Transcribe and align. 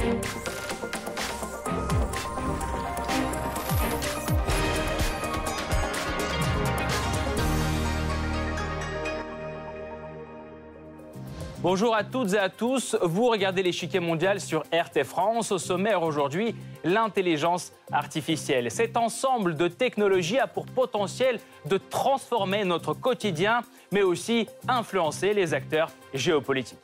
Thank 0.00 0.48
you. 0.48 0.59
Bonjour 11.62 11.94
à 11.94 12.04
toutes 12.04 12.32
et 12.32 12.38
à 12.38 12.48
tous. 12.48 12.96
Vous 13.02 13.26
regardez 13.26 13.62
l'échiquier 13.62 14.00
mondial 14.00 14.40
sur 14.40 14.62
RT 14.72 15.04
France. 15.04 15.52
Au 15.52 15.58
sommaire 15.58 16.02
aujourd'hui, 16.02 16.54
l'intelligence 16.84 17.74
artificielle. 17.92 18.70
Cet 18.70 18.96
ensemble 18.96 19.54
de 19.54 19.68
technologies 19.68 20.38
a 20.38 20.46
pour 20.46 20.64
potentiel 20.64 21.38
de 21.66 21.76
transformer 21.76 22.64
notre 22.64 22.94
quotidien, 22.94 23.60
mais 23.92 24.00
aussi 24.00 24.48
influencer 24.68 25.34
les 25.34 25.52
acteurs 25.52 25.90
géopolitiques. 26.14 26.78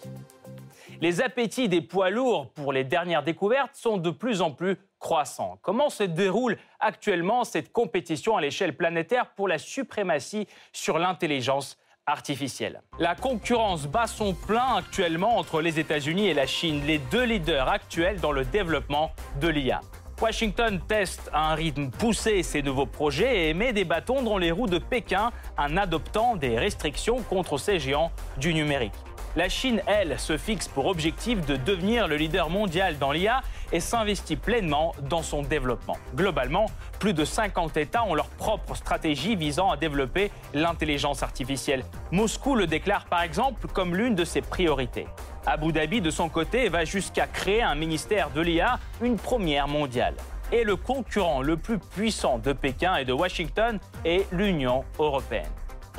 Les 1.01 1.23
appétits 1.23 1.71
des 1.71 1.81
poids 1.81 2.11
lourds 2.11 2.51
pour 2.51 2.71
les 2.75 2.85
dernières 2.85 3.23
découvertes 3.23 3.77
sont 3.77 3.97
de 3.97 4.11
plus 4.11 4.43
en 4.43 4.51
plus 4.51 4.77
croissants. 4.99 5.59
Comment 5.63 5.89
se 5.89 6.03
déroule 6.03 6.59
actuellement 6.81 7.45
cette 7.45 7.73
compétition 7.73 8.37
à 8.37 8.43
l'échelle 8.43 8.77
planétaire 8.77 9.31
pour 9.37 9.49
la 9.49 9.57
suprématie 9.57 10.47
sur 10.75 10.99
l'intelligence 10.99 11.79
artificielle. 12.07 12.81
La 12.99 13.15
concurrence 13.15 13.87
bat 13.87 14.07
son 14.07 14.33
plein 14.33 14.77
actuellement 14.77 15.39
entre 15.39 15.61
les 15.61 15.79
États-Unis 15.81 16.29
et 16.29 16.35
la 16.35 16.47
Chine, 16.47 16.83
les 16.87 16.99
deux 16.99 17.25
leaders 17.25 17.69
actuels 17.69 18.21
dans 18.21 18.33
le 18.33 18.45
développement 18.45 19.13
de 19.41 19.49
l'IA. 19.49 19.81
Washington 20.21 20.81
teste 20.89 21.29
à 21.33 21.53
un 21.53 21.55
rythme 21.55 21.91
poussé 21.91 22.43
ses 22.43 22.63
nouveaux 22.63 22.87
projets 22.87 23.49
et 23.49 23.55
met 23.55 23.73
des 23.73 23.85
bâtons 23.85 24.23
dans 24.23 24.39
les 24.39 24.51
roues 24.51 24.67
de 24.67 24.79
Pékin 24.79 25.31
en 25.59 25.77
adoptant 25.77 26.37
des 26.37 26.59
restrictions 26.59 27.21
contre 27.23 27.59
ces 27.59 27.79
géants 27.79 28.11
du 28.39 28.55
numérique. 28.55 28.95
La 29.37 29.51
Chine, 29.51 29.83
elle, 29.87 30.19
se 30.19 30.39
fixe 30.39 30.67
pour 30.67 30.87
objectif 30.87 31.45
de 31.45 31.57
devenir 31.57 32.09
le 32.09 32.17
leader 32.17 32.49
mondial 32.49 32.97
dans 32.97 33.13
l'IA 33.13 33.43
et 33.71 33.81
s'investit 33.81 34.37
pleinement 34.37 34.95
dans 35.11 35.23
son 35.23 35.43
développement. 35.43 35.99
Globalement, 36.15 36.65
plus 37.01 37.13
de 37.13 37.27
50 37.27 37.77
États 37.77 38.05
ont 38.05 38.15
leur 38.15 38.29
propre 38.29 38.75
stratégie 38.75 39.37
visant 39.37 39.71
à 39.71 39.77
développer 39.77 40.31
l'intelligence 40.55 41.23
artificielle. 41.23 41.85
Moscou 42.13 42.55
le 42.55 42.67
déclare 42.67 43.05
par 43.05 43.21
exemple 43.21 43.69
comme 43.69 43.95
l'une 43.95 44.15
de 44.15 44.25
ses 44.25 44.41
priorités. 44.41 45.07
Abu 45.45 45.71
Dhabi, 45.71 46.01
de 46.01 46.11
son 46.11 46.31
côté, 46.31 46.71
va 46.71 46.87
jusqu'à 46.87 47.27
créer 47.27 47.63
un 47.63 47.75
ministère 47.75 48.31
de 48.31 48.41
l'IA, 48.41 48.79
une 49.03 49.17
première 49.17 49.69
mondiale. 49.69 50.15
Et 50.51 50.65
le 50.65 50.77
concurrent 50.77 51.43
le 51.43 51.59
plus 51.59 51.79
puissant 51.79 52.39
de 52.39 52.55
Pékin 52.55 52.97
et 52.97 53.05
de 53.05 53.13
Washington 53.13 53.79
est 54.03 54.27
l'Union 54.33 54.85
européenne. 54.99 55.45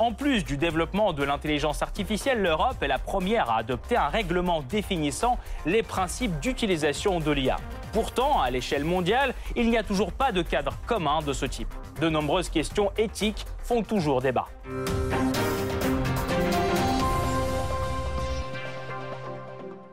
En 0.00 0.12
plus 0.12 0.44
du 0.44 0.56
développement 0.56 1.12
de 1.12 1.24
l'intelligence 1.24 1.82
artificielle, 1.82 2.40
l'Europe 2.40 2.80
est 2.82 2.86
la 2.88 3.00
première 3.00 3.50
à 3.50 3.56
adopter 3.58 3.96
un 3.96 4.08
règlement 4.08 4.62
définissant 4.62 5.38
les 5.66 5.82
principes 5.82 6.38
d'utilisation 6.38 7.18
de 7.18 7.32
l'IA. 7.32 7.56
Pourtant, 7.92 8.40
à 8.40 8.48
l'échelle 8.50 8.84
mondiale, 8.84 9.34
il 9.56 9.68
n'y 9.70 9.76
a 9.76 9.82
toujours 9.82 10.12
pas 10.12 10.30
de 10.30 10.42
cadre 10.42 10.78
commun 10.86 11.20
de 11.22 11.32
ce 11.32 11.46
type. 11.46 11.74
De 12.00 12.08
nombreuses 12.08 12.48
questions 12.48 12.92
éthiques 12.96 13.44
font 13.64 13.82
toujours 13.82 14.20
débat. 14.20 14.46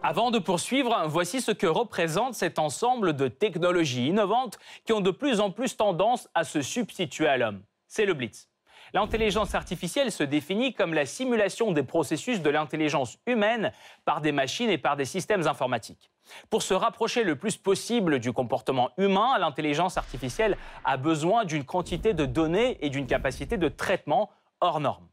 Avant 0.04 0.30
de 0.30 0.38
poursuivre, 0.38 0.96
voici 1.08 1.42
ce 1.42 1.50
que 1.50 1.66
représente 1.66 2.36
cet 2.36 2.60
ensemble 2.60 3.14
de 3.14 3.28
technologies 3.28 4.06
innovantes 4.10 4.60
qui 4.86 4.94
ont 4.94 5.02
de 5.02 5.10
plus 5.10 5.40
en 5.40 5.50
plus 5.50 5.76
tendance 5.76 6.30
à 6.36 6.44
se 6.44 6.62
substituer 6.62 7.28
à 7.28 7.38
l'homme. 7.38 7.64
C'est 7.88 8.06
le 8.06 8.14
Blitz. 8.14 8.48
L'intelligence 8.94 9.56
artificielle 9.56 10.12
se 10.12 10.24
définit 10.24 10.74
comme 10.74 10.94
la 10.94 11.06
simulation 11.06 11.72
des 11.72 11.84
processus 11.84 12.42
de 12.42 12.50
l'intelligence 12.50 13.18
humaine 13.26 13.72
par 14.06 14.22
des 14.22 14.32
machines 14.32 14.70
et 14.70 14.78
par 14.78 14.96
des 14.96 15.06
systèmes 15.06 15.48
informatiques. 15.48 16.12
Pour 16.50 16.64
se 16.64 16.74
rapprocher 16.74 17.24
le 17.24 17.36
plus 17.36 17.58
possible 17.58 18.20
du 18.20 18.32
comportement 18.32 18.92
humain, 18.98 19.38
l'intelligence 19.38 19.98
artificielle 19.98 20.58
a 20.84 20.98
besoin 20.98 21.46
d'une 21.46 21.66
quantité 21.66 22.14
de 22.14 22.26
données 22.26 22.78
et 22.82 22.90
d'une 22.90 23.08
capacité 23.08 23.58
de 23.58 23.70
traitement 23.70 24.30
hors 24.62 24.80
norme. 24.80 25.08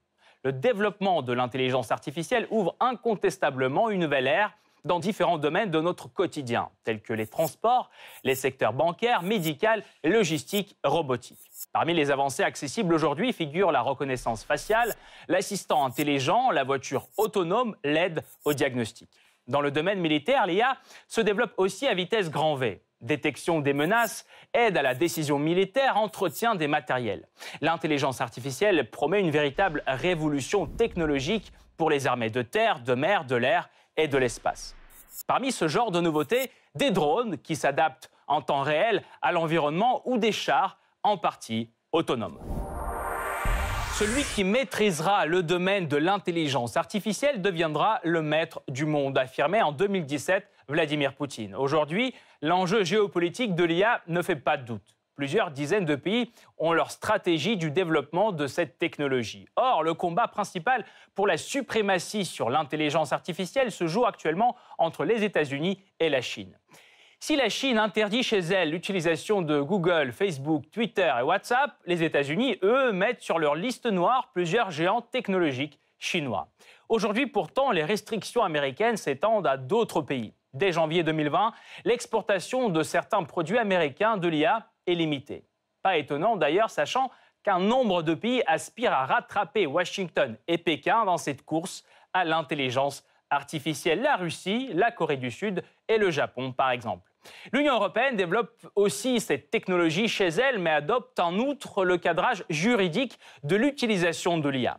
Le 0.44 0.52
développement 0.52 1.22
de 1.22 1.32
l'intelligence 1.32 1.92
artificielle 1.92 2.48
ouvre 2.50 2.74
incontestablement 2.80 3.90
une 3.90 4.00
nouvelle 4.00 4.26
ère 4.26 4.56
dans 4.84 4.98
différents 4.98 5.38
domaines 5.38 5.70
de 5.70 5.80
notre 5.80 6.08
quotidien, 6.08 6.70
tels 6.84 7.00
que 7.00 7.12
les 7.12 7.26
transports, 7.26 7.90
les 8.24 8.34
secteurs 8.34 8.72
bancaires, 8.72 9.22
médical, 9.22 9.84
logistique, 10.04 10.76
robotique. 10.84 11.38
Parmi 11.72 11.94
les 11.94 12.10
avancées 12.10 12.42
accessibles 12.42 12.94
aujourd'hui 12.94 13.32
figurent 13.32 13.72
la 13.72 13.80
reconnaissance 13.80 14.44
faciale, 14.44 14.94
l'assistant 15.28 15.84
intelligent, 15.84 16.50
la 16.50 16.64
voiture 16.64 17.06
autonome, 17.16 17.76
l'aide 17.84 18.22
au 18.44 18.52
diagnostic. 18.52 19.08
Dans 19.48 19.60
le 19.60 19.70
domaine 19.70 20.00
militaire, 20.00 20.46
l'IA 20.46 20.76
se 21.08 21.20
développe 21.20 21.52
aussi 21.56 21.86
à 21.86 21.94
vitesse 21.94 22.30
grand 22.30 22.54
V. 22.54 22.82
Détection 23.00 23.60
des 23.60 23.72
menaces, 23.72 24.24
aide 24.54 24.76
à 24.76 24.82
la 24.82 24.94
décision 24.94 25.38
militaire, 25.38 25.96
entretien 25.96 26.54
des 26.54 26.68
matériels. 26.68 27.26
L'intelligence 27.60 28.20
artificielle 28.20 28.88
promet 28.90 29.20
une 29.20 29.32
véritable 29.32 29.82
révolution 29.88 30.66
technologique 30.66 31.52
pour 31.76 31.90
les 31.90 32.06
armées 32.06 32.30
de 32.30 32.42
terre, 32.42 32.80
de 32.80 32.94
mer, 32.94 33.24
de 33.24 33.34
l'air 33.34 33.68
et 33.96 34.08
de 34.08 34.18
l'espace. 34.18 34.74
Parmi 35.26 35.52
ce 35.52 35.68
genre 35.68 35.90
de 35.90 36.00
nouveautés, 36.00 36.50
des 36.74 36.90
drones 36.90 37.38
qui 37.38 37.56
s'adaptent 37.56 38.10
en 38.26 38.42
temps 38.42 38.62
réel 38.62 39.02
à 39.20 39.32
l'environnement 39.32 40.02
ou 40.04 40.18
des 40.18 40.32
chars 40.32 40.78
en 41.02 41.16
partie 41.16 41.70
autonomes. 41.92 42.38
Celui 43.94 44.24
qui 44.24 44.42
maîtrisera 44.42 45.26
le 45.26 45.42
domaine 45.42 45.86
de 45.86 45.96
l'intelligence 45.96 46.76
artificielle 46.76 47.42
deviendra 47.42 48.00
le 48.02 48.22
maître 48.22 48.62
du 48.68 48.86
monde, 48.86 49.18
affirmait 49.18 49.62
en 49.62 49.70
2017 49.70 50.48
Vladimir 50.68 51.14
Poutine. 51.14 51.54
Aujourd'hui, 51.54 52.14
l'enjeu 52.40 52.84
géopolitique 52.84 53.54
de 53.54 53.64
l'IA 53.64 54.00
ne 54.08 54.22
fait 54.22 54.36
pas 54.36 54.56
de 54.56 54.64
doute. 54.64 54.96
Plusieurs 55.14 55.50
dizaines 55.50 55.84
de 55.84 55.94
pays 55.94 56.32
ont 56.56 56.72
leur 56.72 56.90
stratégie 56.90 57.56
du 57.56 57.70
développement 57.70 58.32
de 58.32 58.46
cette 58.46 58.78
technologie. 58.78 59.46
Or, 59.56 59.82
le 59.82 59.92
combat 59.92 60.26
principal 60.26 60.86
pour 61.14 61.26
la 61.26 61.36
suprématie 61.36 62.24
sur 62.24 62.48
l'intelligence 62.48 63.12
artificielle 63.12 63.70
se 63.70 63.86
joue 63.86 64.06
actuellement 64.06 64.56
entre 64.78 65.04
les 65.04 65.22
États-Unis 65.22 65.82
et 66.00 66.08
la 66.08 66.22
Chine. 66.22 66.58
Si 67.20 67.36
la 67.36 67.48
Chine 67.48 67.78
interdit 67.78 68.24
chez 68.24 68.38
elle 68.38 68.70
l'utilisation 68.70 69.42
de 69.42 69.60
Google, 69.60 70.10
Facebook, 70.12 70.64
Twitter 70.72 71.12
et 71.20 71.22
WhatsApp, 71.22 71.70
les 71.86 72.02
États-Unis, 72.02 72.58
eux, 72.64 72.90
mettent 72.90 73.22
sur 73.22 73.38
leur 73.38 73.54
liste 73.54 73.86
noire 73.86 74.30
plusieurs 74.32 74.72
géants 74.72 75.02
technologiques 75.02 75.78
chinois. 75.98 76.48
Aujourd'hui, 76.88 77.26
pourtant, 77.26 77.70
les 77.70 77.84
restrictions 77.84 78.42
américaines 78.42 78.96
s'étendent 78.96 79.46
à 79.46 79.56
d'autres 79.56 80.02
pays. 80.02 80.34
Dès 80.52 80.72
janvier 80.72 81.04
2020, 81.04 81.52
l'exportation 81.84 82.70
de 82.70 82.82
certains 82.82 83.22
produits 83.22 83.58
américains 83.58 84.16
de 84.16 84.26
l'IA 84.26 84.66
est 84.86 84.94
limité. 84.94 85.44
Pas 85.82 85.96
étonnant 85.96 86.36
d'ailleurs, 86.36 86.70
sachant 86.70 87.10
qu'un 87.42 87.58
nombre 87.58 88.02
de 88.02 88.14
pays 88.14 88.42
aspirent 88.46 88.92
à 88.92 89.06
rattraper 89.06 89.66
Washington 89.66 90.36
et 90.46 90.58
Pékin 90.58 91.04
dans 91.04 91.16
cette 91.16 91.44
course 91.44 91.84
à 92.12 92.24
l'intelligence 92.24 93.04
artificielle. 93.30 94.02
La 94.02 94.16
Russie, 94.16 94.70
la 94.74 94.90
Corée 94.90 95.16
du 95.16 95.30
Sud 95.30 95.64
et 95.88 95.98
le 95.98 96.10
Japon, 96.10 96.52
par 96.52 96.70
exemple. 96.70 97.10
L'Union 97.52 97.74
européenne 97.74 98.16
développe 98.16 98.66
aussi 98.74 99.20
cette 99.20 99.50
technologie 99.50 100.08
chez 100.08 100.28
elle, 100.28 100.58
mais 100.58 100.70
adopte 100.70 101.18
en 101.20 101.38
outre 101.38 101.84
le 101.84 101.98
cadrage 101.98 102.44
juridique 102.50 103.18
de 103.42 103.56
l'utilisation 103.56 104.38
de 104.38 104.48
l'IA. 104.48 104.78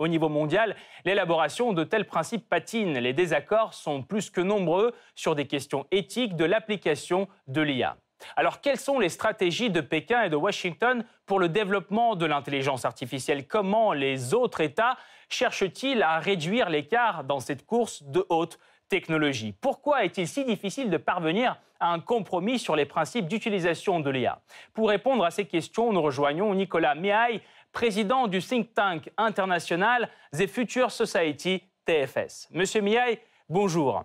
Au 0.00 0.08
niveau 0.08 0.28
mondial, 0.28 0.74
l'élaboration 1.04 1.72
de 1.72 1.84
tels 1.84 2.06
principes 2.06 2.48
patine. 2.48 2.98
Les 2.98 3.12
désaccords 3.12 3.74
sont 3.74 4.02
plus 4.02 4.28
que 4.28 4.40
nombreux 4.40 4.92
sur 5.14 5.36
des 5.36 5.46
questions 5.46 5.86
éthiques 5.92 6.36
de 6.36 6.44
l'application 6.44 7.28
de 7.46 7.62
l'IA. 7.62 7.96
Alors, 8.36 8.60
quelles 8.60 8.78
sont 8.78 8.98
les 8.98 9.08
stratégies 9.08 9.70
de 9.70 9.80
Pékin 9.80 10.22
et 10.22 10.30
de 10.30 10.36
Washington 10.36 11.04
pour 11.26 11.38
le 11.38 11.48
développement 11.48 12.16
de 12.16 12.26
l'intelligence 12.26 12.84
artificielle? 12.84 13.46
Comment 13.46 13.92
les 13.92 14.34
autres 14.34 14.60
États 14.60 14.96
cherchent-ils 15.28 16.02
à 16.02 16.18
réduire 16.18 16.68
l'écart 16.68 17.24
dans 17.24 17.40
cette 17.40 17.66
course 17.66 18.02
de 18.02 18.24
haute 18.28 18.58
technologie? 18.88 19.52
Pourquoi 19.60 20.04
est-il 20.04 20.28
si 20.28 20.44
difficile 20.44 20.90
de 20.90 20.96
parvenir 20.96 21.56
à 21.80 21.92
un 21.92 22.00
compromis 22.00 22.58
sur 22.58 22.76
les 22.76 22.86
principes 22.86 23.28
d'utilisation 23.28 24.00
de 24.00 24.10
l'IA 24.10 24.40
Pour 24.72 24.88
répondre 24.88 25.24
à 25.24 25.30
ces 25.30 25.44
questions, 25.44 25.92
nous 25.92 26.02
rejoignons 26.02 26.54
Nicolas 26.54 26.94
Miaille, 26.94 27.40
président 27.72 28.28
du 28.28 28.40
think 28.40 28.72
tank 28.74 29.10
international 29.16 30.08
The 30.32 30.46
Future 30.46 30.90
Society 30.90 31.62
TFS. 31.84 32.48
Monsieur 32.52 32.80
Miaille, 32.80 33.18
bonjour. 33.48 34.04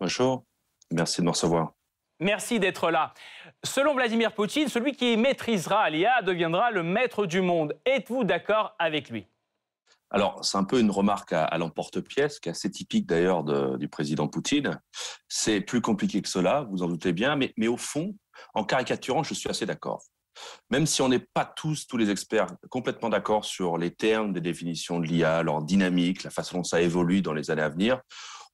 Bonjour, 0.00 0.44
merci 0.92 1.20
de 1.20 1.26
me 1.26 1.30
recevoir. 1.30 1.77
Merci 2.20 2.58
d'être 2.58 2.90
là. 2.90 3.14
Selon 3.64 3.94
Vladimir 3.94 4.32
Poutine, 4.32 4.68
celui 4.68 4.92
qui 4.92 5.16
maîtrisera 5.16 5.88
l'IA 5.88 6.22
deviendra 6.22 6.72
le 6.72 6.82
maître 6.82 7.26
du 7.26 7.40
monde. 7.40 7.76
Êtes-vous 7.86 8.24
d'accord 8.24 8.74
avec 8.78 9.08
lui? 9.08 9.26
Alors, 10.10 10.44
c'est 10.44 10.56
un 10.56 10.64
peu 10.64 10.80
une 10.80 10.90
remarque 10.90 11.32
à, 11.32 11.56
l'emporte-pièce, 11.58 12.40
qui 12.40 12.48
est 12.48 12.52
assez 12.52 12.70
typique 12.70 13.06
d'ailleurs 13.06 13.44
du 13.78 13.88
président 13.88 14.26
Poutine. 14.26 14.80
C'est 15.28 15.60
plus 15.60 15.80
compliqué 15.80 16.22
que 16.22 16.28
cela, 16.28 16.66
vous 16.70 16.82
en 16.82 16.88
doutez 16.88 17.12
bien, 17.12 17.36
mais, 17.36 17.52
mais 17.56 17.68
au 17.68 17.76
fond, 17.76 18.16
en 18.54 18.64
caricaturant, 18.64 19.22
je 19.22 19.34
suis 19.34 19.50
assez 19.50 19.66
d'accord. 19.66 20.02
Même 20.70 20.86
si 20.86 21.02
on 21.02 21.08
n'est 21.08 21.18
pas 21.18 21.44
tous, 21.44 21.86
tous 21.86 21.98
les 21.98 22.10
experts, 22.10 22.46
complètement 22.70 23.10
d'accord 23.10 23.44
sur 23.44 23.76
les 23.76 23.90
termes 23.90 24.32
des 24.32 24.40
définitions 24.40 24.98
de 24.98 25.06
l'IA, 25.06 25.42
leur 25.42 25.62
dynamique, 25.62 26.22
la 26.22 26.30
façon 26.30 26.58
dont 26.58 26.64
ça 26.64 26.80
évolue 26.80 27.22
dans 27.22 27.32
les 27.32 27.50
années 27.50 27.62
à 27.62 27.68
venir, 27.68 28.00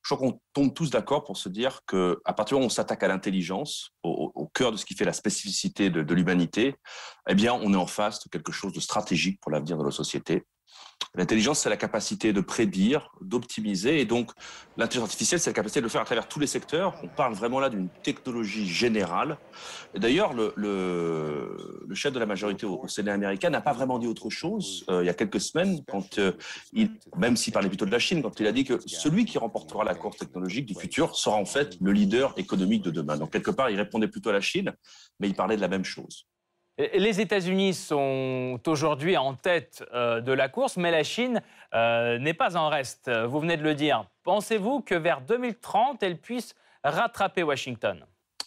je 0.05 0.15
crois 0.15 0.29
qu'on 0.29 0.41
tombe 0.53 0.75
tous 0.75 0.91
d'accord 0.91 1.25
pour 1.25 1.39
se 1.39 1.49
dire 1.49 1.81
que 1.87 2.21
à 2.25 2.35
partir 2.35 2.57
du 2.57 2.61
moment 2.61 2.67
où 2.67 2.67
on 2.67 2.71
s'attaque 2.71 3.03
à 3.03 3.09
l'intelligence, 3.09 3.91
au, 4.03 4.51
cœur 4.53 4.71
de 4.71 4.77
ce 4.77 4.85
qui 4.85 4.95
fait 4.95 5.07
la 5.07 5.15
spécificité 5.15 5.89
de, 5.89 6.03
de 6.03 6.15
l'humanité, 6.15 6.77
eh 7.29 7.35
bien, 7.35 7.55
on 7.55 7.73
est 7.73 7.77
en 7.77 7.87
face 7.87 8.23
de 8.23 8.29
quelque 8.29 8.53
chose 8.53 8.73
de 8.73 8.81
stratégique 8.81 9.41
pour 9.41 9.51
l'avenir 9.51 9.79
de 9.79 9.83
nos 9.83 9.91
sociétés. 9.91 10.45
L'intelligence, 11.15 11.61
c'est 11.61 11.71
la 11.71 11.77
capacité 11.77 12.33
de 12.33 12.41
prédire, 12.41 13.11
d'optimiser. 13.21 14.01
Et 14.01 14.05
donc, 14.05 14.31
l'intelligence 14.77 15.11
artificielle, 15.11 15.41
c'est 15.41 15.51
la 15.51 15.55
capacité 15.55 15.81
de 15.81 15.85
le 15.85 15.91
faire 15.91 16.01
à 16.01 16.05
travers 16.05 16.29
tous 16.29 16.41
les 16.41 16.47
secteurs. 16.47 16.95
On 17.03 17.09
parle 17.09 17.35
vraiment 17.35 17.61
là 17.61 17.71
d'une 17.71 17.89
technologie 18.03 18.67
générale. 18.67 19.39
D'ailleurs, 19.95 20.35
le, 20.35 20.53
le, 20.57 21.95
chef 21.95 22.13
de 22.13 22.19
la 22.19 22.27
majorité 22.27 22.67
au, 22.67 22.89
Sénat 22.89 23.13
américain 23.13 23.51
n'a 23.51 23.61
pas 23.61 23.73
vraiment 23.73 23.99
dit 23.99 24.07
autre 24.07 24.31
chose 24.31 24.85
euh, 24.91 25.03
il 25.03 25.07
y 25.07 25.09
a 25.09 25.15
quelques 25.15 25.41
semaines, 25.41 25.81
quand 25.87 26.19
euh, 26.19 26.33
il, 26.73 26.91
même 27.17 27.37
s'il 27.37 27.53
parlait 27.53 27.69
plutôt 27.69 27.87
de 27.87 27.91
la 27.91 27.99
Chine, 27.99 28.23
quand 28.23 28.41
il 28.41 28.47
a 28.47 28.53
dit 28.53 28.65
que 28.65 28.79
celui 28.87 29.25
qui 29.25 29.39
remportera 29.39 29.85
la 29.85 29.95
course 29.95 30.17
technologique 30.17 30.67
du 30.67 30.75
futur 30.75 31.17
sera 31.17 31.37
en 31.37 31.45
fait 31.45 31.77
le 31.81 31.93
leader 31.93 32.35
économique 32.37 32.83
de 32.83 32.91
demain. 32.91 33.17
Donc, 33.17 33.31
quelque 33.31 33.51
part, 33.51 33.71
il 33.71 33.77
répondait 33.77 34.09
plutôt 34.09 34.31
à 34.31 34.33
la 34.33 34.41
Chine, 34.41 34.73
mais 35.21 35.29
il 35.29 35.35
parlait 35.35 35.57
de 35.57 35.61
la 35.61 35.69
même 35.69 35.85
chose. 35.85 36.27
Les 36.77 37.21
États-Unis 37.21 37.73
sont 37.73 38.61
aujourd'hui 38.67 39.17
en 39.17 39.35
tête 39.35 39.85
euh, 39.93 40.21
de 40.21 40.33
la 40.33 40.49
course, 40.49 40.77
mais 40.77 40.91
la 40.91 41.05
Chine 41.05 41.41
euh, 41.73 42.19
n'est 42.19 42.35
pas 42.35 42.57
en 42.57 42.69
reste, 42.69 43.09
vous 43.09 43.39
venez 43.39 43.57
de 43.57 43.63
le 43.63 43.77
dire. 43.77 44.07
Pensez-vous 44.25 44.81
que 44.81 44.97
vers 44.97 45.21
2030, 45.21 46.03
elle 46.03 46.19
puisse 46.21 46.57
rattraper 46.83 47.45
Washington? 47.45 48.05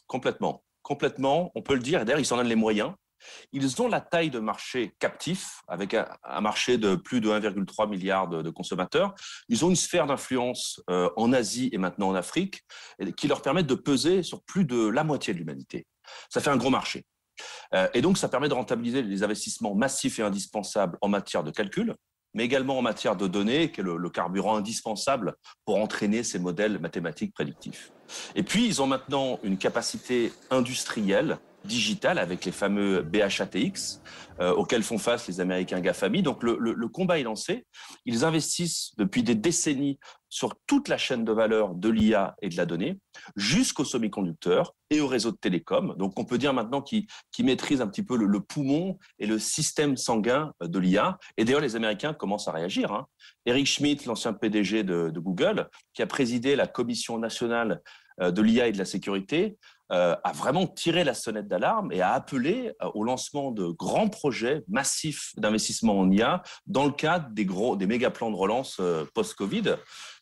Complètement. 0.08 0.62
Complètement, 0.82 1.52
on 1.56 1.62
peut 1.62 1.74
le 1.74 1.80
dire. 1.80 2.04
D'ailleurs, 2.04 2.20
ils 2.20 2.26
s'en 2.26 2.36
donnent 2.36 2.48
les 2.48 2.56
moyens. 2.56 2.92
Ils 3.54 3.82
ont 3.82 3.88
la 3.88 4.02
taille 4.02 4.30
de 4.30 4.40
marché 4.40 4.94
captif, 5.00 5.62
avec 5.70 5.94
un, 5.94 6.42
marché 6.42 6.78
de 6.78 6.96
plus 6.96 7.22
de 7.22 7.30
1,3 7.30 7.90
milliard 7.90 8.28
de, 8.28 8.50
consommateurs. 8.50 9.16
Ils 9.48 9.64
ont 9.64 9.70
une 9.70 9.78
sphère 9.78 10.06
d'influence 10.06 10.82
euh, 10.90 11.10
en 11.16 11.32
Asie 11.32 11.70
et 11.72 11.78
maintenant 11.78 12.10
en 12.10 12.16
Afrique, 12.16 12.64
qui 13.16 13.30
leur 13.30 13.42
permettent 13.42 13.68
de 13.68 13.76
peser 13.76 14.22
sur 14.22 14.44
plus 14.44 14.66
de 14.66 14.88
la 14.90 15.06
moitié 15.06 15.34
de 15.34 15.40
l'humanité. 15.40 15.88
Ça 16.30 16.42
fait 16.42 16.50
un 16.50 16.58
gros 16.58 16.70
marché. 16.70 17.06
Euh, 17.74 17.88
et 17.94 18.02
donc, 18.02 18.18
ça 18.18 18.30
permet 18.30 18.50
de 18.50 18.54
rentabiliser 18.54 19.02
les 19.02 19.24
investissements 19.24 19.76
massifs 19.76 20.20
et 20.20 20.24
indispensables 20.24 20.98
en 21.02 21.10
matière 21.10 21.44
de 21.44 21.52
calcul, 21.52 21.96
mais 22.34 22.44
également 22.44 22.78
en 22.78 22.82
matière 22.82 23.16
de 23.16 23.28
données, 23.28 23.72
qui 23.72 23.82
est 23.82 23.84
le, 23.84 24.10
carburant 24.10 24.58
indispensable 24.58 25.36
pour 25.66 25.78
entraîner 25.78 26.24
ces 26.24 26.40
modèles 26.40 26.80
mathématiques 26.80 27.34
prédictifs. 27.34 27.92
Et 28.36 28.44
puis, 28.44 28.66
ils 28.66 28.82
ont 28.82 28.88
maintenant 28.88 29.40
une 29.44 29.58
capacité 29.58 30.32
industrielle 30.52 31.38
digitale 31.64 32.18
avec 32.18 32.46
les 32.46 32.52
fameux 32.52 33.02
BHATX 33.02 34.02
euh, 34.40 34.54
auxquels 34.54 34.84
font 34.84 34.98
face 34.98 35.28
les 35.28 35.40
Américains 35.40 35.82
GAFAMI. 35.82 36.24
Donc 36.24 36.44
le, 36.44 36.58
le, 36.60 36.88
combat 36.88 37.20
est 37.20 37.24
lancé. 37.24 37.66
Ils 38.06 38.26
investissent 38.26 38.94
depuis 38.98 39.24
des 39.24 39.36
décennies 39.36 40.00
sur 40.30 40.56
toute 40.68 40.88
la 40.88 40.98
chaîne 40.98 41.26
de 41.26 41.32
valeur 41.32 41.74
de 41.74 41.90
l'IA 41.90 42.36
et 42.42 42.50
de 42.50 42.58
la 42.58 42.66
donnée, 42.66 43.00
jusqu'aux 43.36 43.86
semi-conducteurs 43.86 44.74
et 44.90 45.00
au 45.00 45.08
réseau 45.08 45.32
de 45.32 45.38
télécom. 45.38 45.96
Donc 45.98 46.18
on 46.18 46.26
peut 46.26 46.38
dire 46.38 46.54
maintenant 46.54 46.82
qu'ils 46.82 47.08
maîtrisent 47.40 47.82
un 47.82 47.88
petit 47.88 48.04
peu 48.04 48.18
le, 48.18 48.40
poumon 48.40 48.98
et 49.20 49.26
le 49.26 49.40
système 49.40 49.98
sanguin 49.98 50.54
de 50.62 50.80
l'IA. 50.80 51.18
Et 51.38 51.46
d'ailleurs, 51.46 51.62
les 51.62 51.76
Américains 51.76 52.14
commencent 52.14 52.48
à 52.48 52.52
réagir. 52.52 52.92
Hein. 52.92 53.08
Eric 53.46 53.68
Schmidt, 53.68 54.06
l'ancien 54.06 54.34
PDG 54.34 54.84
de, 54.84 55.12
Google, 55.18 55.70
qui 55.94 56.02
a 56.02 56.08
présidé 56.08 56.56
la 56.56 56.68
Commission 56.68 57.18
nationale 57.18 57.82
euh, 58.22 58.32
de 58.32 58.42
l'IA 58.42 58.68
et 58.68 58.72
de 58.72 58.78
la 58.78 58.86
sécurité, 58.86 59.58
euh, 59.92 60.16
a 60.24 60.32
vraiment 60.34 60.68
tiré 60.68 61.04
la 61.04 61.14
sonnette 61.14 61.48
d'alarme 61.48 61.92
et 61.94 62.02
a 62.02 62.12
appelé 62.12 62.74
euh, 62.82 62.90
au 62.94 63.04
lancement 63.04 63.52
de 63.52 63.68
grands 63.68 64.10
projets 64.10 64.64
massifs 64.68 65.32
d'investissement 65.38 65.98
en 66.00 66.12
IA 66.12 66.44
dans 66.66 66.86
le 66.86 66.92
cadre 66.92 67.30
des 67.32 67.46
gros, 67.46 67.78
des 67.78 67.88
méga 67.88 68.10
plans 68.10 68.32
de 68.32 68.36
relance 68.36 68.82
post-Covid. 69.14 69.76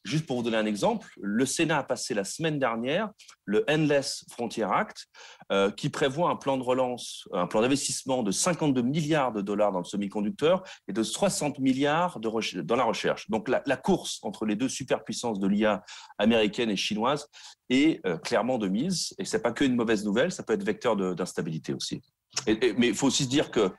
Juste 0.05 0.27
pour 0.27 0.37
vous 0.37 0.43
donner 0.43 0.57
un 0.57 0.67
exemple, 0.67 1.07
le 1.19 1.47
Sénat 1.47 1.79
a 1.79 1.83
passé 1.83 2.13
la 2.13 2.23
semaine 2.23 2.59
dernière 2.59 3.09
le 3.43 3.65
Endless 3.67 4.23
Frontier 4.29 4.63
Act, 4.63 5.07
euh, 5.51 5.71
qui 5.71 5.89
prévoit 5.89 6.29
un 6.29 6.35
plan 6.35 6.57
de 6.57 6.63
relance, 6.63 7.27
un 7.33 7.47
plan 7.47 7.61
d'investissement 7.61 8.21
de 8.21 8.29
52 8.29 8.83
milliards 8.83 9.31
de 9.31 9.41
dollars 9.41 9.71
dans 9.71 9.79
le 9.79 9.85
semi-conducteur 9.85 10.63
et 10.87 10.93
de 10.93 11.01
60 11.01 11.57
milliards 11.57 12.19
dans 12.19 12.75
la 12.75 12.83
recherche. 12.83 13.29
Donc 13.31 13.49
la, 13.49 13.77
course 13.77 14.19
entre 14.21 14.45
les 14.45 14.55
deux 14.55 14.69
superpuissances 14.69 15.39
de 15.39 15.47
l'IA 15.47 15.83
américaine 16.19 16.69
et 16.69 16.75
chinoise 16.75 17.27
est 17.71 18.05
euh, 18.05 18.17
clairement 18.17 18.59
de 18.59 18.67
mise. 18.67 19.15
Et 19.17 19.25
c'est 19.25 19.41
pas 19.41 19.51
que 19.51 19.63
une 19.63 19.75
mauvaise 19.75 20.05
nouvelle, 20.05 20.31
ça 20.31 20.43
peut 20.43 20.53
être 20.53 20.63
vecteur 20.63 20.95
d'instabilité 21.15 21.73
aussi. 21.73 22.03
mais 22.47 22.89
il 22.89 22.95
faut 22.95 23.07
aussi 23.07 23.23
se 23.23 23.29
dire 23.29 23.49
que 23.49 23.71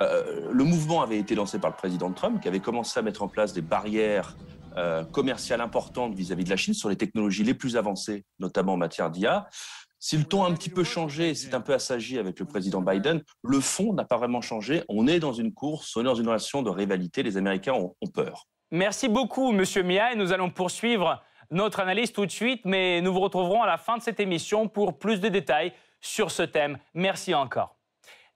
euh, 0.00 0.50
le 0.50 0.64
mouvement 0.64 1.02
avait 1.02 1.18
été 1.18 1.34
lancé 1.34 1.58
par 1.58 1.70
le 1.70 1.76
président 1.76 2.10
Trump, 2.10 2.40
qui 2.40 2.48
avait 2.48 2.60
commencé 2.60 2.98
à 2.98 3.02
mettre 3.02 3.22
en 3.22 3.28
place 3.28 3.52
des 3.52 3.62
barrières 3.62 4.34
euh, 4.76 5.04
commerciale 5.04 5.60
importante 5.60 6.14
vis-à-vis 6.14 6.44
de 6.44 6.50
la 6.50 6.56
Chine 6.56 6.74
sur 6.74 6.88
les 6.88 6.96
technologies 6.96 7.44
les 7.44 7.54
plus 7.54 7.76
avancées, 7.76 8.24
notamment 8.38 8.74
en 8.74 8.76
matière 8.76 9.10
d'IA. 9.10 9.48
Si 10.00 10.18
le 10.18 10.24
ton 10.24 10.44
a 10.44 10.48
un 10.48 10.52
petit 10.52 10.68
peu 10.68 10.84
changé, 10.84 11.34
c'est 11.34 11.54
un 11.54 11.62
peu 11.62 11.72
assagi 11.72 12.18
avec 12.18 12.38
le 12.38 12.44
président 12.44 12.82
Biden, 12.82 13.22
le 13.42 13.60
fond 13.60 13.94
n'a 13.94 14.04
pas 14.04 14.18
vraiment 14.18 14.42
changé. 14.42 14.82
On 14.90 15.06
est 15.06 15.18
dans 15.18 15.32
une 15.32 15.54
course, 15.54 15.96
on 15.96 16.02
est 16.02 16.04
dans 16.04 16.14
une 16.14 16.26
relation 16.26 16.60
de 16.60 16.68
rivalité. 16.68 17.22
Les 17.22 17.38
Américains 17.38 17.72
ont, 17.72 17.94
peur. 18.12 18.46
Merci 18.70 19.08
beaucoup, 19.08 19.52
Monsieur 19.52 19.82
Mia, 19.82 20.12
et 20.12 20.16
nous 20.16 20.32
allons 20.32 20.50
poursuivre 20.50 21.22
notre 21.50 21.80
analyse 21.80 22.12
tout 22.12 22.26
de 22.26 22.30
suite, 22.30 22.60
mais 22.66 23.00
nous 23.00 23.14
vous 23.14 23.20
retrouverons 23.20 23.62
à 23.62 23.66
la 23.66 23.78
fin 23.78 23.96
de 23.96 24.02
cette 24.02 24.20
émission 24.20 24.68
pour 24.68 24.98
plus 24.98 25.20
de 25.20 25.28
détails 25.28 25.72
sur 26.02 26.30
ce 26.30 26.42
thème. 26.42 26.78
Merci 26.92 27.32
encore. 27.32 27.76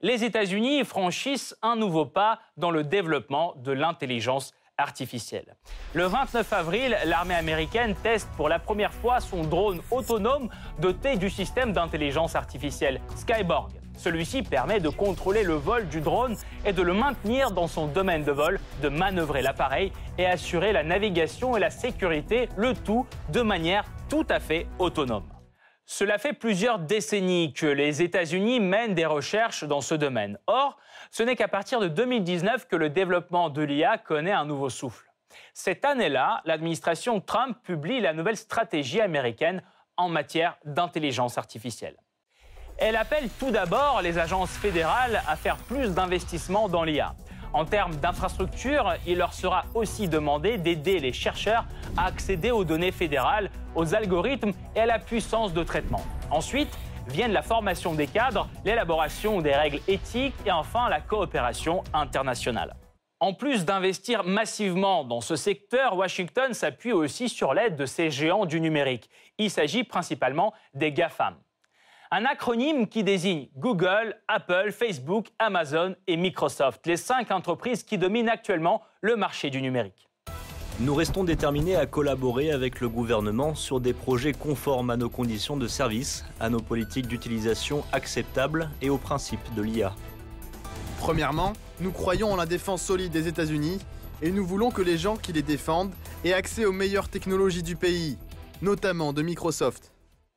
Les 0.01 0.23
États-Unis 0.23 0.83
franchissent 0.85 1.55
un 1.61 1.75
nouveau 1.75 2.05
pas 2.07 2.39
dans 2.57 2.71
le 2.71 2.83
développement 2.83 3.53
de 3.57 3.73
l'intelligence 3.73 4.53
artificielle. 4.79 5.55
Le 5.93 6.05
29 6.05 6.51
avril, 6.53 6.97
l'armée 7.05 7.35
américaine 7.35 7.95
teste 8.01 8.29
pour 8.37 8.49
la 8.49 8.59
première 8.59 8.93
fois 8.93 9.19
son 9.19 9.43
drone 9.43 9.81
autonome 9.91 10.49
doté 10.79 11.17
du 11.17 11.29
système 11.29 11.73
d'intelligence 11.73 12.35
artificielle 12.35 13.01
Skyborg. 13.15 13.71
Celui-ci 13.97 14.43
permet 14.43 14.79
de 14.79 14.87
contrôler 14.87 15.43
le 15.43 15.55
vol 15.55 15.87
du 15.89 15.99
drone 15.99 16.37
et 16.65 16.71
de 16.71 16.81
le 16.81 16.93
maintenir 16.93 17.51
dans 17.51 17.67
son 17.67 17.87
domaine 17.87 18.23
de 18.23 18.31
vol, 18.31 18.59
de 18.81 18.87
manœuvrer 18.87 19.41
l'appareil 19.41 19.91
et 20.17 20.25
assurer 20.25 20.71
la 20.71 20.83
navigation 20.83 21.57
et 21.57 21.59
la 21.59 21.69
sécurité, 21.69 22.47
le 22.55 22.73
tout 22.73 23.05
de 23.33 23.41
manière 23.41 23.83
tout 24.09 24.25
à 24.29 24.39
fait 24.39 24.67
autonome. 24.79 25.38
Cela 25.91 26.19
fait 26.19 26.33
plusieurs 26.33 26.77
décennies 26.77 27.51
que 27.51 27.65
les 27.65 28.03
États-Unis 28.03 28.59
mènent 28.59 28.93
des 28.93 29.07
recherches 29.07 29.63
dans 29.63 29.81
ce 29.81 29.95
domaine. 29.95 30.37
Or, 30.45 30.77
ce 31.09 31.23
n'est 31.23 31.35
qu'à 31.35 31.47
partir 31.47 31.79
de 31.79 31.87
2019 31.87 32.67
que 32.67 32.75
le 32.75 32.91
développement 32.91 33.49
de 33.49 33.63
l'IA 33.63 33.97
connaît 33.97 34.31
un 34.31 34.45
nouveau 34.45 34.69
souffle. 34.69 35.11
Cette 35.51 35.83
année-là, 35.85 36.43
l'administration 36.45 37.19
Trump 37.21 37.57
publie 37.63 38.01
la 38.01 38.13
nouvelle 38.13 38.37
stratégie 38.37 39.01
américaine 39.01 39.63
en 39.97 40.09
matière 40.09 40.57
d'intelligence 40.63 41.39
artificielle. 41.39 41.97
Elle 42.77 42.95
appelle 42.95 43.27
tout 43.39 43.49
d'abord 43.49 44.03
les 44.03 44.19
agences 44.19 44.55
fédérales 44.57 45.23
à 45.27 45.35
faire 45.35 45.57
plus 45.57 45.95
d'investissements 45.95 46.69
dans 46.69 46.83
l'IA. 46.83 47.15
En 47.53 47.65
termes 47.65 47.95
d'infrastructure, 47.95 48.93
il 49.07 49.17
leur 49.17 49.33
sera 49.33 49.65
aussi 49.73 50.07
demandé 50.07 50.57
d'aider 50.57 50.99
les 50.99 51.13
chercheurs 51.13 51.65
à 51.97 52.05
accéder 52.05 52.51
aux 52.51 52.63
données 52.63 52.91
fédérales, 52.91 53.49
aux 53.75 53.95
algorithmes 53.95 54.51
et 54.75 54.81
à 54.81 54.85
la 54.85 54.99
puissance 54.99 55.53
de 55.53 55.63
traitement. 55.63 56.01
Ensuite, 56.29 56.77
viennent 57.07 57.31
la 57.31 57.41
formation 57.41 57.95
des 57.95 58.05
cadres, 58.05 58.47
l'élaboration 58.65 59.41
des 59.41 59.55
règles 59.55 59.79
éthiques 59.87 60.35
et 60.45 60.51
enfin 60.51 60.89
la 60.89 61.01
coopération 61.01 61.83
internationale. 61.93 62.75
En 63.19 63.33
plus 63.33 63.65
d'investir 63.65 64.23
massivement 64.23 65.03
dans 65.03 65.19
ce 65.19 65.35
secteur, 65.35 65.97
Washington 65.97 66.53
s'appuie 66.53 66.93
aussi 66.93 67.27
sur 67.27 67.53
l'aide 67.53 67.75
de 67.75 67.85
ces 67.85 68.11
géants 68.11 68.45
du 68.45 68.61
numérique. 68.61 69.09
Il 69.39 69.49
s'agit 69.49 69.83
principalement 69.83 70.53
des 70.73 70.93
GAFAM 70.93 71.35
un 72.11 72.25
acronyme 72.25 72.87
qui 72.87 73.03
désigne 73.03 73.49
Google, 73.55 74.15
Apple, 74.27 74.71
Facebook, 74.71 75.27
Amazon 75.37 75.95
et 76.07 76.17
Microsoft, 76.17 76.87
les 76.87 76.97
cinq 76.97 77.29
entreprises 77.29 77.83
qui 77.83 77.99
dominent 77.99 78.29
actuellement 78.29 78.81
le 79.01 79.15
marché 79.15 79.51
du 79.51 79.61
numérique. 79.61 80.09
Nous 80.79 80.95
restons 80.95 81.23
déterminés 81.23 81.75
à 81.75 81.85
collaborer 81.85 82.51
avec 82.51 82.79
le 82.79 82.89
gouvernement 82.89 83.53
sur 83.53 83.79
des 83.79 83.93
projets 83.93 84.33
conformes 84.33 84.89
à 84.89 84.97
nos 84.97 85.09
conditions 85.09 85.55
de 85.55 85.67
service, 85.67 86.25
à 86.39 86.49
nos 86.49 86.61
politiques 86.61 87.07
d'utilisation 87.07 87.83
acceptables 87.91 88.71
et 88.81 88.89
aux 88.89 88.97
principes 88.97 89.53
de 89.55 89.61
l'IA. 89.61 89.93
Premièrement, 90.99 91.53
nous 91.79 91.91
croyons 91.91 92.31
en 92.31 92.37
la 92.37 92.47
défense 92.47 92.81
solide 92.81 93.11
des 93.11 93.27
États-Unis 93.27 93.79
et 94.23 94.31
nous 94.31 94.45
voulons 94.45 94.71
que 94.71 94.81
les 94.81 94.97
gens 94.97 95.15
qui 95.15 95.31
les 95.31 95.43
défendent 95.43 95.93
aient 96.25 96.33
accès 96.33 96.65
aux 96.65 96.71
meilleures 96.71 97.09
technologies 97.09 97.63
du 97.63 97.75
pays, 97.75 98.17
notamment 98.61 99.13
de 99.13 99.21
Microsoft. 99.21 99.91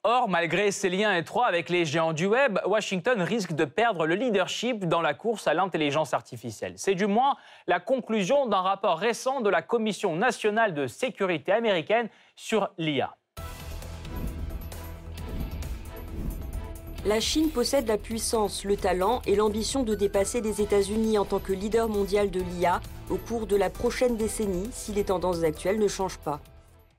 Or, 0.04 0.28
malgré 0.28 0.72
ses 0.72 0.88
liens 0.90 1.14
étroits 1.14 1.46
avec 1.46 1.68
les 1.68 1.84
géants 1.84 2.12
du 2.12 2.26
web, 2.26 2.58
Washington 2.66 3.22
risque 3.22 3.52
de 3.52 3.64
perdre 3.64 4.04
le 4.04 4.16
leadership 4.16 4.86
dans 4.86 5.00
la 5.00 5.14
course 5.14 5.46
à 5.46 5.54
l'intelligence 5.54 6.12
artificielle. 6.12 6.72
C'est 6.74 6.96
du 6.96 7.06
moins 7.06 7.36
la 7.68 7.78
conclusion 7.78 8.46
d'un 8.46 8.62
rapport 8.62 8.98
récent 8.98 9.40
de 9.40 9.48
la 9.48 9.62
Commission 9.62 10.16
nationale 10.16 10.74
de 10.74 10.88
sécurité 10.88 11.52
américaine 11.52 12.08
sur 12.34 12.70
l'IA. 12.78 13.14
La 17.04 17.20
Chine 17.20 17.50
possède 17.50 17.86
la 17.86 17.96
puissance, 17.96 18.64
le 18.64 18.76
talent 18.76 19.22
et 19.24 19.36
l'ambition 19.36 19.84
de 19.84 19.94
dépasser 19.94 20.40
les 20.40 20.60
États-Unis 20.60 21.16
en 21.16 21.24
tant 21.24 21.38
que 21.38 21.52
leader 21.52 21.88
mondial 21.88 22.32
de 22.32 22.40
l'IA 22.40 22.80
au 23.08 23.18
cours 23.18 23.46
de 23.46 23.54
la 23.54 23.70
prochaine 23.70 24.16
décennie 24.16 24.68
si 24.72 24.92
les 24.92 25.04
tendances 25.04 25.44
actuelles 25.44 25.78
ne 25.78 25.86
changent 25.86 26.18
pas. 26.18 26.40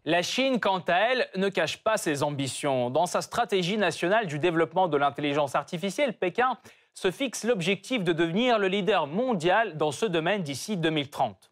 La 0.05 0.21
Chine, 0.21 0.59
quant 0.59 0.83
à 0.89 0.95
elle, 0.95 1.29
ne 1.37 1.47
cache 1.47 1.77
pas 1.77 1.95
ses 1.95 2.23
ambitions. 2.23 2.89
Dans 2.89 3.05
sa 3.05 3.21
stratégie 3.21 3.77
nationale 3.77 4.27
du 4.27 4.37
développement 4.37 4.89
de 4.89 4.97
l'intelligence 4.97 5.55
artificielle, 5.55 6.11
Pékin 6.11 6.57
se 6.93 7.09
fixe 7.09 7.45
l'objectif 7.45 8.03
de 8.03 8.11
devenir 8.11 8.59
le 8.59 8.67
leader 8.67 9.07
mondial 9.07 9.77
dans 9.77 9.93
ce 9.93 10.05
domaine 10.05 10.43
d'ici 10.43 10.75
2030. 10.75 11.51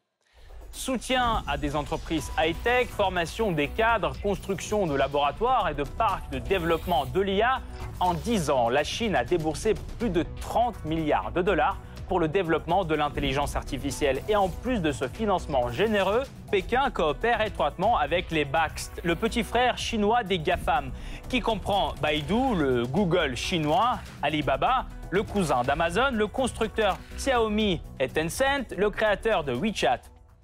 Soutien 0.70 1.44
à 1.48 1.58
des 1.58 1.78
entreprises 1.78 2.30
high-tech, 2.38 2.88
formation 2.90 3.54
des 3.54 3.70
cadres, 3.70 4.14
construction 4.22 4.86
de 4.86 4.96
laboratoires 4.96 5.70
et 5.70 5.74
de 5.74 5.84
parcs 5.84 6.30
de 6.30 6.40
développement 6.40 7.06
de 7.06 7.22
l'IA, 7.22 7.62
en 8.02 8.14
10 8.14 8.50
ans, 8.50 8.68
la 8.68 8.84
Chine 8.84 9.16
a 9.16 9.24
déboursé 9.24 9.76
plus 9.98 10.10
de 10.10 10.26
30 10.42 10.84
milliards 10.84 11.32
de 11.32 11.42
dollars 11.42 11.78
pour 12.12 12.20
le 12.20 12.28
développement 12.28 12.84
de 12.84 12.94
l'intelligence 12.94 13.56
artificielle. 13.56 14.22
Et 14.28 14.36
en 14.36 14.50
plus 14.50 14.82
de 14.82 14.92
ce 14.92 15.08
financement 15.08 15.72
généreux, 15.72 16.24
Pékin 16.52 16.90
coopère 16.90 17.40
étroitement 17.40 17.98
avec 17.98 18.32
les 18.32 18.44
BAXT, 18.44 19.00
le 19.06 19.16
petit 19.16 19.44
frère 19.44 19.78
chinois 19.78 20.22
des 20.22 20.38
GAFAM, 20.38 20.92
qui 21.30 21.40
comprend 21.40 21.94
Baidu, 22.02 22.54
le 22.58 22.84
Google 22.86 23.38
chinois, 23.38 24.00
Alibaba, 24.22 24.88
le 25.10 25.24
cousin 25.24 25.62
d'Amazon, 25.62 26.12
le 26.12 26.28
constructeur 26.28 26.98
Xiaomi 27.16 27.82
et 27.98 28.10
Tencent, 28.10 28.76
le 28.78 28.90
créateur 28.90 29.46
de 29.46 29.54
WeChat. 29.54 30.02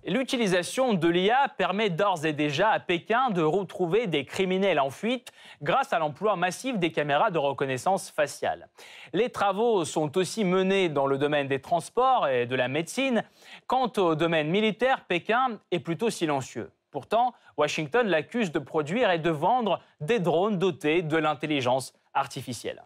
L'utilisation 0.09 0.93
de 0.93 1.09
l'IA 1.09 1.49
permet 1.57 1.89
d'ores 1.89 2.25
et 2.25 2.31
déjà 2.31 2.69
à 2.69 2.79
Pékin 2.79 3.29
de 3.29 3.41
retrouver 3.41 4.07
des 4.07 4.23
criminels 4.23 4.79
en 4.79 4.89
fuite 4.89 5.33
grâce 5.61 5.91
à 5.91 5.99
l'emploi 5.99 6.37
massif 6.37 6.77
des 6.79 6.93
caméras 6.93 7.29
de 7.29 7.37
reconnaissance 7.37 8.09
faciale. 8.09 8.69
Les 9.11 9.29
travaux 9.29 9.83
sont 9.83 10.17
aussi 10.17 10.45
menés 10.45 10.87
dans 10.87 11.07
le 11.07 11.17
domaine 11.17 11.49
des 11.49 11.59
transports 11.59 12.29
et 12.29 12.45
de 12.45 12.55
la 12.55 12.69
médecine. 12.69 13.25
Quant 13.67 13.91
au 13.97 14.15
domaine 14.15 14.47
militaire, 14.47 15.03
Pékin 15.03 15.59
est 15.71 15.79
plutôt 15.79 16.09
silencieux. 16.09 16.71
Pourtant, 16.89 17.33
Washington 17.57 18.07
l'accuse 18.07 18.53
de 18.53 18.59
produire 18.59 19.11
et 19.11 19.19
de 19.19 19.29
vendre 19.29 19.81
des 19.99 20.19
drones 20.19 20.57
dotés 20.57 21.01
de 21.01 21.17
l'intelligence 21.17 21.93
artificielle. 22.13 22.81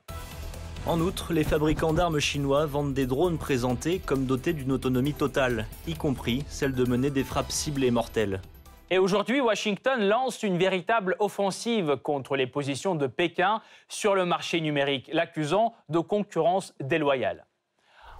En 0.87 0.99
outre, 0.99 1.31
les 1.31 1.43
fabricants 1.43 1.93
d'armes 1.93 2.19
chinois 2.19 2.65
vendent 2.65 2.95
des 2.95 3.05
drones 3.05 3.37
présentés 3.37 3.99
comme 3.99 4.25
dotés 4.25 4.51
d'une 4.51 4.71
autonomie 4.71 5.13
totale, 5.13 5.67
y 5.87 5.93
compris 5.93 6.43
celle 6.47 6.73
de 6.73 6.85
mener 6.85 7.11
des 7.11 7.23
frappes 7.23 7.51
ciblées 7.51 7.91
mortelles. 7.91 8.41
Et 8.89 8.97
aujourd'hui, 8.97 9.41
Washington 9.41 10.01
lance 10.01 10.41
une 10.41 10.57
véritable 10.57 11.15
offensive 11.19 11.97
contre 12.01 12.35
les 12.35 12.47
positions 12.47 12.95
de 12.95 13.05
Pékin 13.05 13.61
sur 13.89 14.15
le 14.15 14.25
marché 14.25 14.59
numérique, 14.59 15.07
l'accusant 15.13 15.75
de 15.89 15.99
concurrence 15.99 16.73
déloyale. 16.81 17.45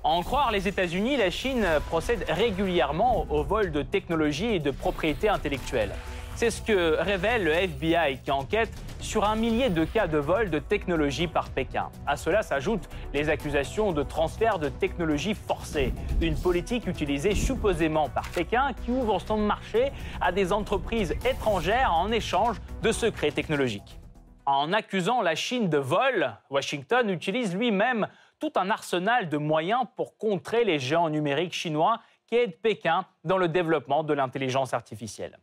en 0.04 0.22
croire 0.22 0.52
les 0.52 0.68
États-Unis, 0.68 1.18
la 1.18 1.32
Chine 1.32 1.66
procède 1.90 2.26
régulièrement 2.28 3.26
au 3.32 3.44
vol 3.44 3.72
de 3.72 3.82
technologies 3.82 4.54
et 4.54 4.60
de 4.60 4.72
propriétés 4.72 5.30
intellectuelles. 5.30 5.94
C'est 6.36 6.50
ce 6.50 6.62
que 6.62 7.00
révèle 7.00 7.44
le 7.44 7.52
FBI 7.52 8.20
qui 8.24 8.32
enquête 8.32 8.72
sur 9.00 9.26
un 9.26 9.36
millier 9.36 9.70
de 9.70 9.84
cas 9.84 10.08
de 10.08 10.18
vol 10.18 10.50
de 10.50 10.60
technologie 10.60 11.28
par 11.28 11.50
Pékin. 11.50 11.90
À 12.08 12.16
cela 12.16 12.42
s'ajoutent 12.42 12.90
les 13.14 13.30
accusations 13.30 13.92
de 13.92 14.04
transfert 14.04 14.58
de 14.58 14.70
technologie 14.70 15.36
forcée, 15.36 15.94
une 16.22 16.36
politique 16.36 16.88
utilisée 16.88 17.36
supposément 17.36 18.10
par 18.10 18.28
Pékin 18.30 18.72
qui 18.84 18.92
ouvre 18.92 19.20
son 19.20 19.38
marché 19.38 19.92
à 20.20 20.32
des 20.32 20.52
entreprises 20.52 21.16
étrangères 21.26 21.94
en 21.94 22.12
échange 22.12 22.58
de 22.82 22.92
secrets 22.92 23.32
technologiques. 23.32 24.00
En 24.46 24.74
accusant 24.74 25.22
la 25.22 25.36
Chine 25.36 25.70
de 25.70 25.78
vol, 25.78 26.36
Washington 26.50 27.10
utilise 27.10 27.56
lui-même 27.56 28.08
tout 28.40 28.52
un 28.56 28.72
arsenal 28.72 29.30
de 29.30 29.38
moyens 29.38 29.84
pour 29.96 30.18
contrer 30.18 30.64
les 30.64 30.80
géants 30.80 31.10
numériques 31.10 31.54
chinois 31.54 32.00
qui 32.26 32.36
aident 32.36 32.58
Pékin 32.62 33.06
dans 33.24 33.38
le 33.38 33.48
développement 33.48 34.04
de 34.04 34.14
l'intelligence 34.14 34.74
artificielle. 34.74 35.38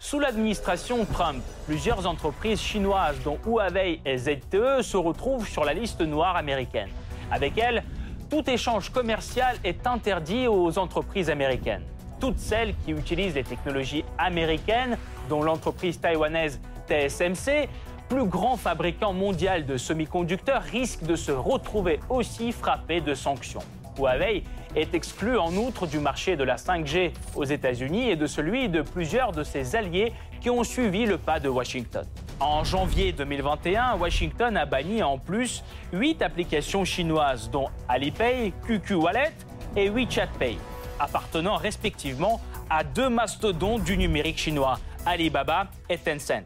Sous 0.00 0.20
l'administration 0.20 1.04
Trump, 1.04 1.42
plusieurs 1.66 2.06
entreprises 2.06 2.60
chinoises, 2.60 3.16
dont 3.24 3.36
Huawei 3.44 4.00
et 4.06 4.16
ZTE, 4.16 4.80
se 4.80 4.96
retrouvent 4.96 5.48
sur 5.48 5.64
la 5.64 5.74
liste 5.74 6.00
noire 6.02 6.36
américaine. 6.36 6.88
Avec 7.32 7.58
elles, 7.58 7.82
tout 8.30 8.48
échange 8.48 8.90
commercial 8.90 9.56
est 9.64 9.88
interdit 9.88 10.46
aux 10.46 10.78
entreprises 10.78 11.30
américaines. 11.30 11.82
Toutes 12.20 12.38
celles 12.38 12.76
qui 12.84 12.92
utilisent 12.92 13.34
les 13.34 13.42
technologies 13.42 14.04
américaines, 14.18 14.96
dont 15.28 15.42
l'entreprise 15.42 16.00
taïwanaise 16.00 16.60
TSMC, 16.86 17.68
plus 18.08 18.24
grand 18.24 18.56
fabricant 18.56 19.12
mondial 19.12 19.66
de 19.66 19.76
semi-conducteurs, 19.76 20.62
risquent 20.62 21.06
de 21.06 21.16
se 21.16 21.32
retrouver 21.32 21.98
aussi 22.08 22.52
frappées 22.52 23.00
de 23.00 23.14
sanctions. 23.14 23.64
Huawei 23.98 24.44
est 24.74 24.94
exclu 24.94 25.38
en 25.38 25.54
outre 25.56 25.86
du 25.86 25.98
marché 25.98 26.36
de 26.36 26.44
la 26.44 26.56
5G 26.56 27.12
aux 27.34 27.44
États-Unis 27.44 28.10
et 28.10 28.16
de 28.16 28.26
celui 28.26 28.68
de 28.68 28.82
plusieurs 28.82 29.32
de 29.32 29.42
ses 29.42 29.76
alliés 29.76 30.12
qui 30.40 30.50
ont 30.50 30.64
suivi 30.64 31.06
le 31.06 31.18
pas 31.18 31.40
de 31.40 31.48
Washington. 31.48 32.06
En 32.40 32.62
janvier 32.64 33.12
2021, 33.12 33.96
Washington 33.96 34.56
a 34.56 34.66
banni 34.66 35.02
en 35.02 35.18
plus 35.18 35.64
8 35.92 36.22
applications 36.22 36.84
chinoises 36.84 37.50
dont 37.50 37.68
Alipay, 37.88 38.52
QQ 38.66 38.94
Wallet 38.94 39.32
et 39.76 39.90
WeChat 39.90 40.28
Pay, 40.38 40.56
appartenant 41.00 41.56
respectivement 41.56 42.40
à 42.70 42.84
deux 42.84 43.08
mastodontes 43.08 43.82
du 43.82 43.96
numérique 43.96 44.38
chinois, 44.38 44.78
Alibaba 45.06 45.68
et 45.88 45.98
Tencent. 45.98 46.44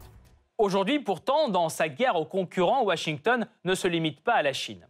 Aujourd'hui, 0.57 0.99
pourtant, 0.99 1.49
dans 1.49 1.69
sa 1.69 1.89
guerre 1.89 2.15
aux 2.15 2.25
concurrents, 2.25 2.83
Washington 2.83 3.47
ne 3.63 3.75
se 3.75 3.87
limite 3.87 4.21
pas 4.21 4.35
à 4.35 4.41
la 4.41 4.53
Chine. 4.53 4.87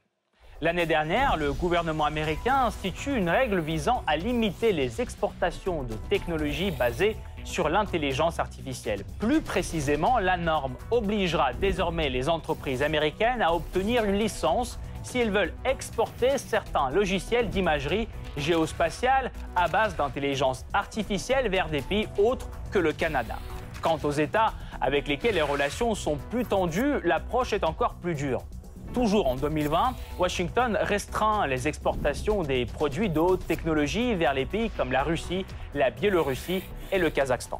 L'année 0.63 0.85
dernière, 0.85 1.35
le 1.35 1.51
gouvernement 1.51 2.05
américain 2.05 2.67
institue 2.67 3.17
une 3.17 3.29
règle 3.29 3.59
visant 3.59 4.01
à 4.07 4.15
limiter 4.15 4.71
les 4.71 5.01
exportations 5.01 5.83
de 5.83 5.93
technologies 6.09 6.71
basées 6.71 7.17
sur 7.43 7.67
l'intelligence 7.67 8.39
artificielle. 8.39 9.03
Plus 9.19 9.41
précisément, 9.41 10.19
la 10.19 10.37
norme 10.37 10.75
obligera 10.89 11.51
désormais 11.51 12.09
les 12.09 12.29
entreprises 12.29 12.81
américaines 12.81 13.41
à 13.41 13.53
obtenir 13.53 14.05
une 14.05 14.17
licence 14.17 14.79
si 15.03 15.19
elles 15.19 15.31
veulent 15.31 15.53
exporter 15.65 16.37
certains 16.37 16.91
logiciels 16.91 17.49
d'imagerie 17.49 18.07
géospatiale 18.37 19.33
à 19.57 19.67
base 19.67 19.97
d'intelligence 19.97 20.63
artificielle 20.71 21.49
vers 21.49 21.67
des 21.67 21.81
pays 21.81 22.07
autres 22.17 22.47
que 22.71 22.79
le 22.79 22.93
Canada. 22.93 23.35
Quant 23.81 23.99
aux 24.01 24.11
États 24.11 24.53
avec 24.79 25.09
lesquels 25.09 25.35
les 25.35 25.41
relations 25.41 25.93
sont 25.93 26.15
plus 26.29 26.45
tendues, 26.45 27.01
l'approche 27.03 27.51
est 27.51 27.65
encore 27.65 27.95
plus 27.95 28.15
dure. 28.15 28.45
Toujours 28.93 29.27
en 29.27 29.35
2020, 29.35 29.95
Washington 30.19 30.77
restreint 30.79 31.47
les 31.47 31.67
exportations 31.67 32.43
des 32.43 32.67
produits 32.67 33.09
de 33.09 33.19
haute 33.19 33.45
technologie 33.47 34.13
vers 34.13 34.35
les 34.35 34.45
pays 34.45 34.69
comme 34.69 34.91
la 34.91 35.01
Russie, 35.01 35.47
la 35.73 35.89
Biélorussie 35.89 36.61
et 36.91 36.99
le 36.99 37.09
Kazakhstan. 37.09 37.59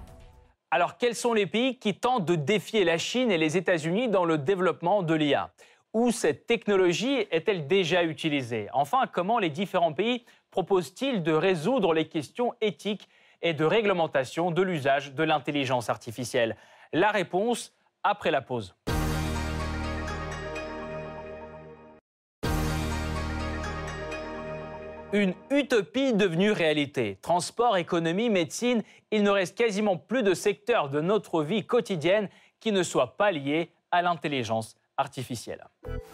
Alors 0.69 0.97
quels 0.97 1.15
sont 1.15 1.33
les 1.33 1.47
pays 1.47 1.79
qui 1.79 1.95
tentent 1.95 2.25
de 2.25 2.35
défier 2.35 2.83
la 2.83 2.99
Chine 2.99 3.31
et 3.31 3.39
les 3.39 3.57
États-Unis 3.57 4.09
dans 4.09 4.25
le 4.25 4.37
développement 4.37 5.01
de 5.01 5.15
l'IA 5.15 5.49
Où 5.93 6.11
cette 6.11 6.45
technologie 6.45 7.25
est-elle 7.31 7.65
déjà 7.65 8.03
utilisée? 8.03 8.67
Enfin, 8.71 9.05
comment 9.11 9.39
les 9.39 9.49
différents 9.49 9.93
pays 9.93 10.25
proposent-ils 10.51 11.23
de 11.23 11.33
résoudre 11.33 11.95
les 11.95 12.07
questions 12.07 12.53
éthiques 12.61 13.09
et 13.41 13.55
de 13.55 13.65
réglementation 13.65 14.51
de 14.51 14.61
l'usage 14.61 15.13
de 15.13 15.23
l'intelligence 15.23 15.89
artificielle? 15.89 16.55
La 16.91 17.09
réponse 17.09 17.73
après 18.03 18.29
la 18.29 18.41
pause. 18.41 18.75
Une 25.13 25.35
utopie 25.51 26.13
devenue 26.13 26.51
réalité. 26.51 27.19
Transport, 27.21 27.77
économie, 27.77 28.31
médecine, 28.31 28.81
il 29.11 29.21
ne 29.21 29.29
reste 29.29 29.55
quasiment 29.55 29.95
plus 29.95 30.23
de 30.23 30.33
secteur 30.33 30.89
de 30.89 31.01
notre 31.01 31.43
vie 31.43 31.63
quotidienne 31.63 32.29
qui 32.59 32.71
ne 32.71 32.81
soit 32.81 33.15
pas 33.15 33.31
lié 33.31 33.69
à 33.91 34.01
l'intelligence 34.01 34.75
artificielle. 34.97 35.63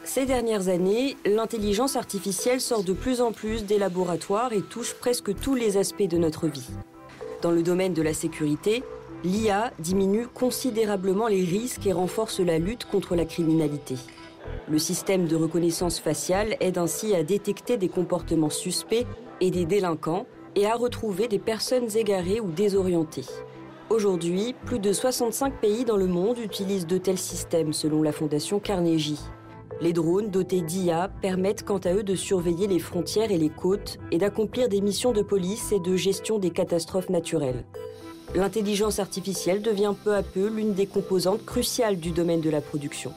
Ces 0.04 0.26
dernières 0.26 0.68
années, 0.68 1.16
l'intelligence 1.26 1.96
artificielle 1.96 2.60
sort 2.60 2.84
de 2.84 2.92
plus 2.92 3.22
en 3.22 3.32
plus 3.32 3.66
des 3.66 3.78
laboratoires 3.78 4.52
et 4.52 4.62
touche 4.62 4.94
presque 4.94 5.34
tous 5.34 5.56
les 5.56 5.78
aspects 5.78 6.04
de 6.04 6.18
notre 6.18 6.48
vie. 6.48 6.70
Dans 7.42 7.52
le 7.52 7.64
domaine 7.64 7.94
de 7.94 8.02
la 8.02 8.14
sécurité, 8.14 8.84
l'IA 9.24 9.72
diminue 9.80 10.28
considérablement 10.28 11.28
les 11.28 11.46
risques 11.46 11.88
et 11.88 11.94
renforce 11.94 12.42
la 12.42 12.60
lutte 12.60 12.84
contre 12.84 13.16
la 13.16 13.24
criminalité. 13.24 13.96
Le 14.70 14.78
système 14.78 15.26
de 15.26 15.36
reconnaissance 15.36 16.00
faciale 16.00 16.56
aide 16.60 16.78
ainsi 16.78 17.16
à 17.16 17.24
détecter 17.24 17.78
des 17.78 17.90
comportements 17.90 18.52
suspects 18.52 19.08
et 19.42 19.50
des 19.50 19.66
délinquants 19.66 20.28
et 20.56 20.68
à 20.68 20.76
retrouver 20.76 21.28
des 21.28 21.40
personnes 21.40 21.88
égarées 21.98 22.40
ou 22.40 22.52
désorientées. 22.52 23.26
Aujourd'hui, 23.90 24.54
plus 24.66 24.78
de 24.78 24.94
65 24.94 25.60
pays 25.60 25.86
dans 25.86 25.98
le 25.98 26.06
monde 26.06 26.38
utilisent 26.38 26.86
de 26.86 27.00
tels 27.00 27.18
systèmes 27.18 27.74
selon 27.74 28.04
la 28.04 28.12
fondation 28.12 28.60
Carnegie. 28.60 29.20
Les 29.82 29.92
drones 29.92 30.30
dotés 30.30 30.62
d'IA 30.62 31.10
permettent 31.20 31.64
quant 31.64 31.80
à 31.80 31.94
eux 31.94 32.04
de 32.04 32.14
surveiller 32.14 32.68
les 32.68 32.78
frontières 32.78 33.32
et 33.32 33.40
les 33.40 33.50
côtes 33.50 33.98
et 34.12 34.20
d'accomplir 34.20 34.70
des 34.70 34.82
missions 34.82 35.14
de 35.14 35.24
police 35.24 35.72
et 35.72 35.80
de 35.80 35.96
gestion 35.96 36.38
des 36.38 36.52
catastrophes 36.52 37.10
naturelles. 37.10 37.66
L'intelligence 38.36 39.00
artificielle 39.00 39.64
devient 39.64 39.96
peu 40.04 40.14
à 40.14 40.22
peu 40.22 40.48
l'une 40.48 40.74
des 40.74 40.86
composantes 40.86 41.44
cruciales 41.44 41.98
du 41.98 42.12
domaine 42.12 42.42
de 42.42 42.52
la 42.52 42.62
production 42.62 43.14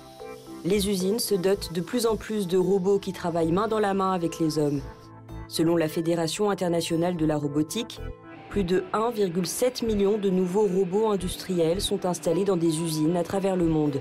les 0.64 0.88
usines 0.88 1.19
se 1.19 1.35
dotent 1.35 1.73
de 1.73 1.81
plus 1.81 2.07
en 2.07 2.16
plus 2.16 2.47
de 2.47 2.57
robots 2.57 2.99
qui 2.99 3.12
travaillent 3.12 3.52
main 3.52 3.66
dans 3.66 3.81
la 3.81 3.95
main 3.95 4.12
avec 4.12 4.38
les 4.38 4.59
hommes. 4.59 4.81
Selon 5.49 5.76
la 5.76 5.88
Fédération 5.88 6.50
internationale 6.50 7.16
de 7.16 7.26
la 7.26 7.37
robotique, 7.37 8.00
plus 8.49 8.64
de 8.64 8.85
1,7 8.92 9.85
million 9.85 10.19
de 10.19 10.31
nouveaux 10.31 10.66
robots 10.66 11.09
industriels 11.09 11.81
sont 11.81 12.07
installés 12.07 12.45
dans 12.45 12.57
des 12.57 12.81
usines 12.81 13.16
à 13.16 13.25
travers 13.25 13.57
le 13.57 13.66
monde. 13.66 14.00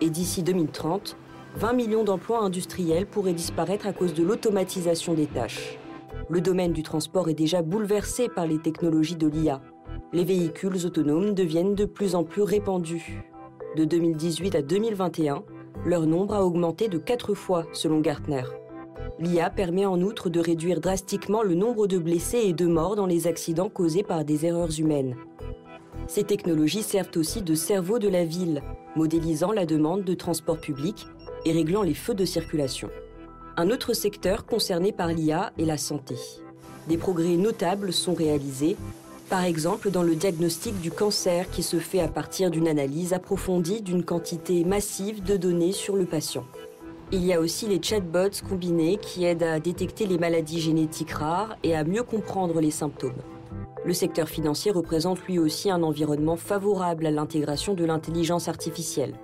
Et 0.00 0.10
d'ici 0.10 0.42
2030, 0.42 1.16
20 1.56 1.72
millions 1.72 2.04
d'emplois 2.04 2.40
industriels 2.40 3.06
pourraient 3.06 3.32
disparaître 3.32 3.86
à 3.86 3.92
cause 3.92 4.14
de 4.14 4.22
l'automatisation 4.22 5.14
des 5.14 5.26
tâches. 5.26 5.78
Le 6.28 6.40
domaine 6.40 6.72
du 6.72 6.84
transport 6.84 7.28
est 7.28 7.34
déjà 7.34 7.62
bouleversé 7.62 8.28
par 8.28 8.46
les 8.46 8.58
technologies 8.58 9.16
de 9.16 9.26
l'IA. 9.26 9.60
Les 10.12 10.24
véhicules 10.24 10.86
autonomes 10.86 11.34
deviennent 11.34 11.74
de 11.74 11.84
plus 11.84 12.14
en 12.14 12.22
plus 12.22 12.42
répandus. 12.42 13.24
De 13.76 13.84
2018 13.84 14.54
à 14.54 14.62
2021, 14.62 15.42
leur 15.84 16.06
nombre 16.06 16.34
a 16.34 16.44
augmenté 16.44 16.88
de 16.88 16.98
4 16.98 17.34
fois 17.34 17.66
selon 17.72 18.00
Gartner. 18.00 18.42
L'IA 19.18 19.50
permet 19.50 19.86
en 19.86 20.00
outre 20.00 20.28
de 20.30 20.40
réduire 20.40 20.80
drastiquement 20.80 21.42
le 21.42 21.54
nombre 21.54 21.86
de 21.86 21.98
blessés 21.98 22.42
et 22.44 22.52
de 22.52 22.66
morts 22.66 22.96
dans 22.96 23.06
les 23.06 23.26
accidents 23.26 23.68
causés 23.68 24.02
par 24.02 24.24
des 24.24 24.46
erreurs 24.46 24.78
humaines. 24.78 25.16
Ces 26.06 26.24
technologies 26.24 26.82
servent 26.82 27.16
aussi 27.16 27.42
de 27.42 27.54
cerveau 27.54 27.98
de 27.98 28.08
la 28.08 28.24
ville, 28.24 28.62
modélisant 28.96 29.52
la 29.52 29.66
demande 29.66 30.04
de 30.04 30.14
transport 30.14 30.58
public 30.58 31.06
et 31.44 31.52
réglant 31.52 31.82
les 31.82 31.94
feux 31.94 32.14
de 32.14 32.24
circulation. 32.24 32.90
Un 33.56 33.70
autre 33.70 33.92
secteur 33.92 34.46
concerné 34.46 34.92
par 34.92 35.08
l'IA 35.08 35.52
est 35.58 35.64
la 35.64 35.76
santé. 35.76 36.16
Des 36.88 36.96
progrès 36.96 37.36
notables 37.36 37.92
sont 37.92 38.14
réalisés, 38.14 38.76
par 39.30 39.44
exemple 39.44 39.92
dans 39.92 40.02
le 40.02 40.16
diagnostic 40.16 40.80
du 40.80 40.90
cancer 40.90 41.48
qui 41.50 41.62
se 41.62 41.78
fait 41.78 42.00
à 42.00 42.08
partir 42.08 42.50
d'une 42.50 42.66
analyse 42.66 43.12
approfondie 43.12 43.80
d'une 43.80 44.02
quantité 44.02 44.64
massive 44.64 45.22
de 45.22 45.36
données 45.36 45.70
sur 45.70 45.94
le 45.94 46.04
patient. 46.04 46.44
Il 47.12 47.24
y 47.24 47.32
a 47.32 47.40
aussi 47.40 47.68
les 47.68 47.80
chatbots 47.80 48.42
combinés 48.48 48.98
qui 49.00 49.24
aident 49.24 49.44
à 49.44 49.60
détecter 49.60 50.06
les 50.06 50.18
maladies 50.18 50.60
génétiques 50.60 51.12
rares 51.12 51.56
et 51.62 51.76
à 51.76 51.84
mieux 51.84 52.02
comprendre 52.02 52.60
les 52.60 52.72
symptômes. 52.72 53.22
Le 53.84 53.94
secteur 53.94 54.28
financier 54.28 54.72
représente 54.72 55.22
lui 55.22 55.38
aussi 55.38 55.70
un 55.70 55.84
environnement 55.84 56.36
favorable 56.36 57.06
à 57.06 57.12
l'intégration 57.12 57.74
de 57.74 57.84
l'intelligence 57.84 58.48
artificielle. 58.48 59.14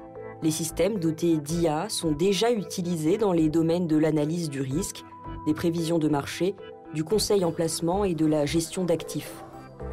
Les 0.41 0.53
systèmes 0.53 1.01
dotés 1.01 1.37
d'IA 1.37 1.89
sont 1.89 2.13
déjà 2.13 2.53
utilisés 2.53 3.19
dans 3.19 3.33
les 3.33 3.49
domaines 3.49 3.89
de 3.89 3.97
l'analyse 3.97 4.51
du 4.51 4.61
risque, 4.61 5.05
des 5.47 5.55
prévisions 5.55 5.99
de 5.99 6.09
marché, 6.09 6.55
du 6.95 7.03
conseil 7.03 7.45
en 7.45 7.51
placement 7.51 8.05
et 8.05 8.15
de 8.15 8.27
la 8.27 8.47
gestion 8.47 8.85
d'actifs. 8.85 9.43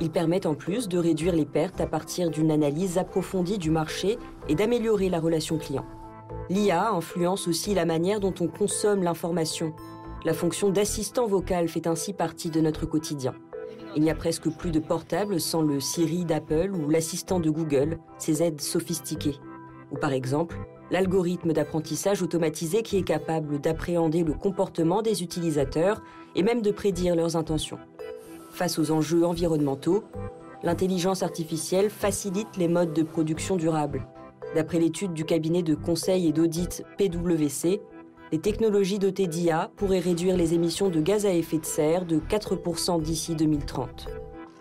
Ils 0.02 0.12
permettent 0.12 0.46
en 0.46 0.56
plus 0.56 0.88
de 0.88 0.98
réduire 0.98 1.36
les 1.36 1.46
pertes 1.46 1.82
à 1.82 1.88
partir 1.88 2.30
d'une 2.30 2.52
analyse 2.52 2.98
approfondie 2.98 3.58
du 3.58 3.72
marché 3.72 4.18
et 4.48 4.56
d'améliorer 4.56 5.10
la 5.10 5.20
relation 5.20 5.58
client. 5.58 5.86
L'IA 6.50 6.90
influence 6.92 7.48
aussi 7.48 7.74
la 7.74 7.86
manière 7.86 8.20
dont 8.20 8.34
on 8.40 8.48
consomme 8.48 9.04
l'information. 9.04 9.74
La 10.26 10.34
fonction 10.34 10.70
d'assistant 10.70 11.28
vocal 11.28 11.68
fait 11.68 11.88
ainsi 11.88 12.14
partie 12.14 12.50
de 12.50 12.62
notre 12.62 12.86
quotidien. 12.86 13.34
Il 13.96 14.02
n'y 14.02 14.10
a 14.10 14.16
presque 14.16 14.50
plus 14.50 14.72
de 14.72 14.80
portable 14.80 15.40
sans 15.40 15.62
le 15.62 15.80
Siri 15.80 16.26
d'Apple 16.26 16.72
ou 16.74 16.90
l'assistant 16.90 17.40
de 17.40 17.50
Google, 17.50 18.00
ces 18.18 18.42
aides 18.42 18.62
sophistiquées. 18.62 19.36
Ou 19.92 19.98
par 19.98 20.12
exemple, 20.12 20.58
l'algorithme 20.90 21.54
d'apprentissage 21.54 22.22
automatisé 22.22 22.82
qui 22.82 22.98
est 22.98 23.04
capable 23.04 23.60
d'appréhender 23.60 24.24
le 24.24 24.34
comportement 24.34 25.02
des 25.02 25.22
utilisateurs 25.22 26.02
et 26.36 26.44
même 26.44 26.62
de 26.62 26.72
prédire 26.72 27.16
leurs 27.16 27.36
intentions. 27.36 27.80
Face 28.54 28.78
aux 28.78 28.92
enjeux 28.92 29.26
environnementaux, 29.26 30.04
l'intelligence 30.62 31.24
artificielle 31.24 31.90
facilite 31.90 32.56
les 32.56 32.68
modes 32.68 32.94
de 32.94 33.02
production 33.02 33.56
durables. 33.56 34.06
D'après 34.54 34.78
l'étude 34.78 35.14
du 35.14 35.26
cabinet 35.26 35.64
de 35.64 35.74
conseil 35.74 36.28
et 36.28 36.32
d'audit 36.32 36.86
PwC, 37.00 37.82
les 38.32 38.40
technologies 38.40 39.00
dotées 39.00 39.26
d'IA 39.26 39.72
pourraient 39.76 39.98
réduire 39.98 40.38
les 40.38 40.54
émissions 40.54 40.90
de 40.90 41.02
gaz 41.02 41.26
à 41.26 41.34
effet 41.34 41.58
de 41.58 41.66
serre 41.66 42.06
de 42.06 42.20
4% 42.20 43.02
d'ici 43.02 43.34
2030. 43.34 44.08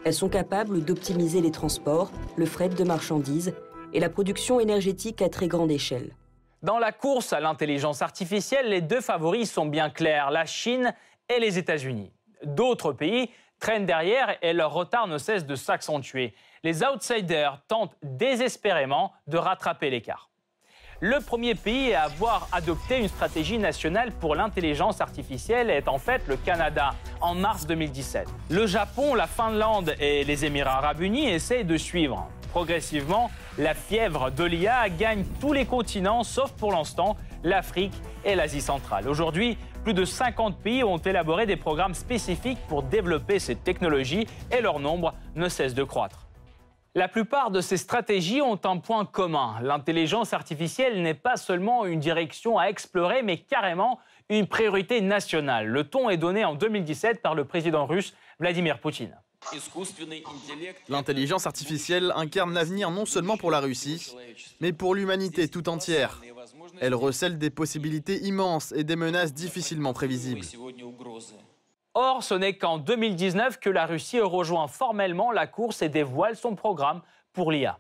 Elles 0.06 0.14
sont 0.14 0.30
capables 0.30 0.82
d'optimiser 0.82 1.42
les 1.42 1.50
transports, 1.50 2.11
le 2.37 2.46
fret 2.46 2.70
de 2.70 2.84
marchandises 2.84 3.52
et 3.92 4.00
la 4.00 4.08
production 4.08 4.58
énergétique 4.58 5.20
à 5.20 5.28
très 5.28 5.49
grande 5.49 5.70
échelle. 5.70 6.16
Dans 6.62 6.78
la 6.78 6.92
course 6.92 7.34
à 7.34 7.40
l'intelligence 7.40 8.00
artificielle, 8.00 8.70
les 8.70 8.80
deux 8.80 9.02
favoris 9.02 9.52
sont 9.52 9.66
bien 9.66 9.90
clairs, 9.90 10.31
la 10.31 10.46
Chine 10.46 10.94
et 11.28 11.40
les 11.40 11.59
États-Unis. 11.59 12.11
D'autres 12.44 12.92
pays 12.92 13.28
traînent 13.62 13.87
derrière 13.87 14.37
et 14.42 14.53
leur 14.53 14.72
retard 14.72 15.07
ne 15.07 15.18
cesse 15.18 15.46
de 15.46 15.55
s'accentuer 15.55 16.35
les 16.64 16.83
outsiders 16.83 17.61
tentent 17.68 17.96
désespérément 18.03 19.12
de 19.29 19.38
rattraper 19.38 19.88
l'écart. 19.88 20.29
Le 21.01 21.20
premier 21.20 21.55
pays 21.57 21.94
à 21.94 22.05
avoir 22.05 22.48
adopté 22.53 22.98
une 22.98 23.09
stratégie 23.09 23.59
nationale 23.59 24.12
pour 24.12 24.37
l'intelligence 24.37 25.01
artificielle 25.01 25.70
est 25.70 25.88
en 25.88 25.98
fait 25.98 26.22
le 26.29 26.37
Canada 26.37 26.90
en 27.20 27.35
mars 27.35 27.66
2017. 27.66 28.29
Le 28.51 28.66
Japon, 28.66 29.14
la 29.14 29.27
Finlande 29.27 29.94
et 29.98 30.22
les 30.22 30.44
Émirats 30.44 30.79
arabes 30.79 31.01
unis 31.01 31.29
essayent 31.29 31.64
de 31.64 31.77
suivre. 31.77 32.29
Progressivement, 32.53 33.31
la 33.59 33.75
fièvre 33.75 34.31
de 34.31 34.44
l'IA 34.44 34.88
gagne 34.90 35.25
tous 35.40 35.53
les 35.53 35.66
continents 35.66 36.22
sauf 36.22 36.53
pour 36.53 36.72
l'instant 36.72 37.16
l'Afrique 37.42 37.94
et 38.25 38.37
l'Asie 38.37 38.61
centrale. 38.61 39.09
Aujourd'hui, 39.09 39.59
plus 39.83 39.95
de 39.95 40.05
50 40.05 40.59
pays 40.59 40.85
ont 40.85 40.99
élaboré 40.99 41.47
des 41.47 41.57
programmes 41.57 41.95
spécifiques 41.95 42.59
pour 42.68 42.85
développer 42.85 43.38
ces 43.38 43.57
technologies 43.57 44.27
et 44.51 44.61
leur 44.61 44.79
nombre 44.79 45.14
ne 45.35 45.49
cesse 45.49 45.75
de 45.75 45.83
croître. 45.83 46.29
La 46.95 47.09
plupart 47.09 47.51
de 47.51 47.61
ces 47.61 47.79
stratégies 47.79 48.42
ont 48.42 48.61
un 48.64 48.77
point 48.77 49.07
commun. 49.07 49.57
L'intelligence 49.62 50.35
artificielle 50.35 51.03
n'est 51.03 51.14
pas 51.14 51.37
seulement 51.37 51.87
une 51.87 52.01
direction 52.01 52.59
à 52.59 52.66
explorer, 52.66 53.23
mais 53.23 53.38
carrément 53.38 53.99
une 54.29 54.47
priorité 54.47 55.01
nationale. 55.01 55.66
Le 55.66 55.85
ton 55.85 56.11
est 56.11 56.18
donné 56.18 56.45
en 56.45 56.55
2017 56.55 57.23
par 57.23 57.35
le 57.35 57.45
président 57.45 57.87
russe 57.87 58.14
Vladimir 58.38 58.79
Poutine. 58.79 59.16
L'intelligence 60.88 61.47
artificielle 61.47 62.12
incarne 62.14 62.55
l'avenir 62.55 62.90
non 62.90 63.07
seulement 63.07 63.37
pour 63.37 63.51
la 63.51 63.61
Russie, 63.61 64.14
mais 64.61 64.73
pour 64.73 64.95
l'humanité 64.95 65.49
tout 65.49 65.68
entière. 65.68 66.21
Elle 66.80 66.94
recèle 66.94 67.38
des 67.38 67.50
possibilités 67.50 68.22
immenses 68.22 68.72
et 68.72 68.85
des 68.85 68.96
menaces 68.96 69.35
difficilement 69.35 69.92
prévisibles. 69.92 70.46
Or, 71.94 72.22
ce 72.22 72.35
n'est 72.35 72.56
qu'en 72.56 72.78
2019 72.78 73.58
que 73.61 73.68
la 73.68 73.87
Russie 73.87 74.20
rejoint 74.20 74.66
formellement 74.66 75.30
la 75.30 75.46
course 75.46 75.82
et 75.82 75.88
dévoile 75.88 76.37
son 76.37 76.54
programme 76.54 77.02
pour 77.32 77.52
l'IA. 77.52 77.78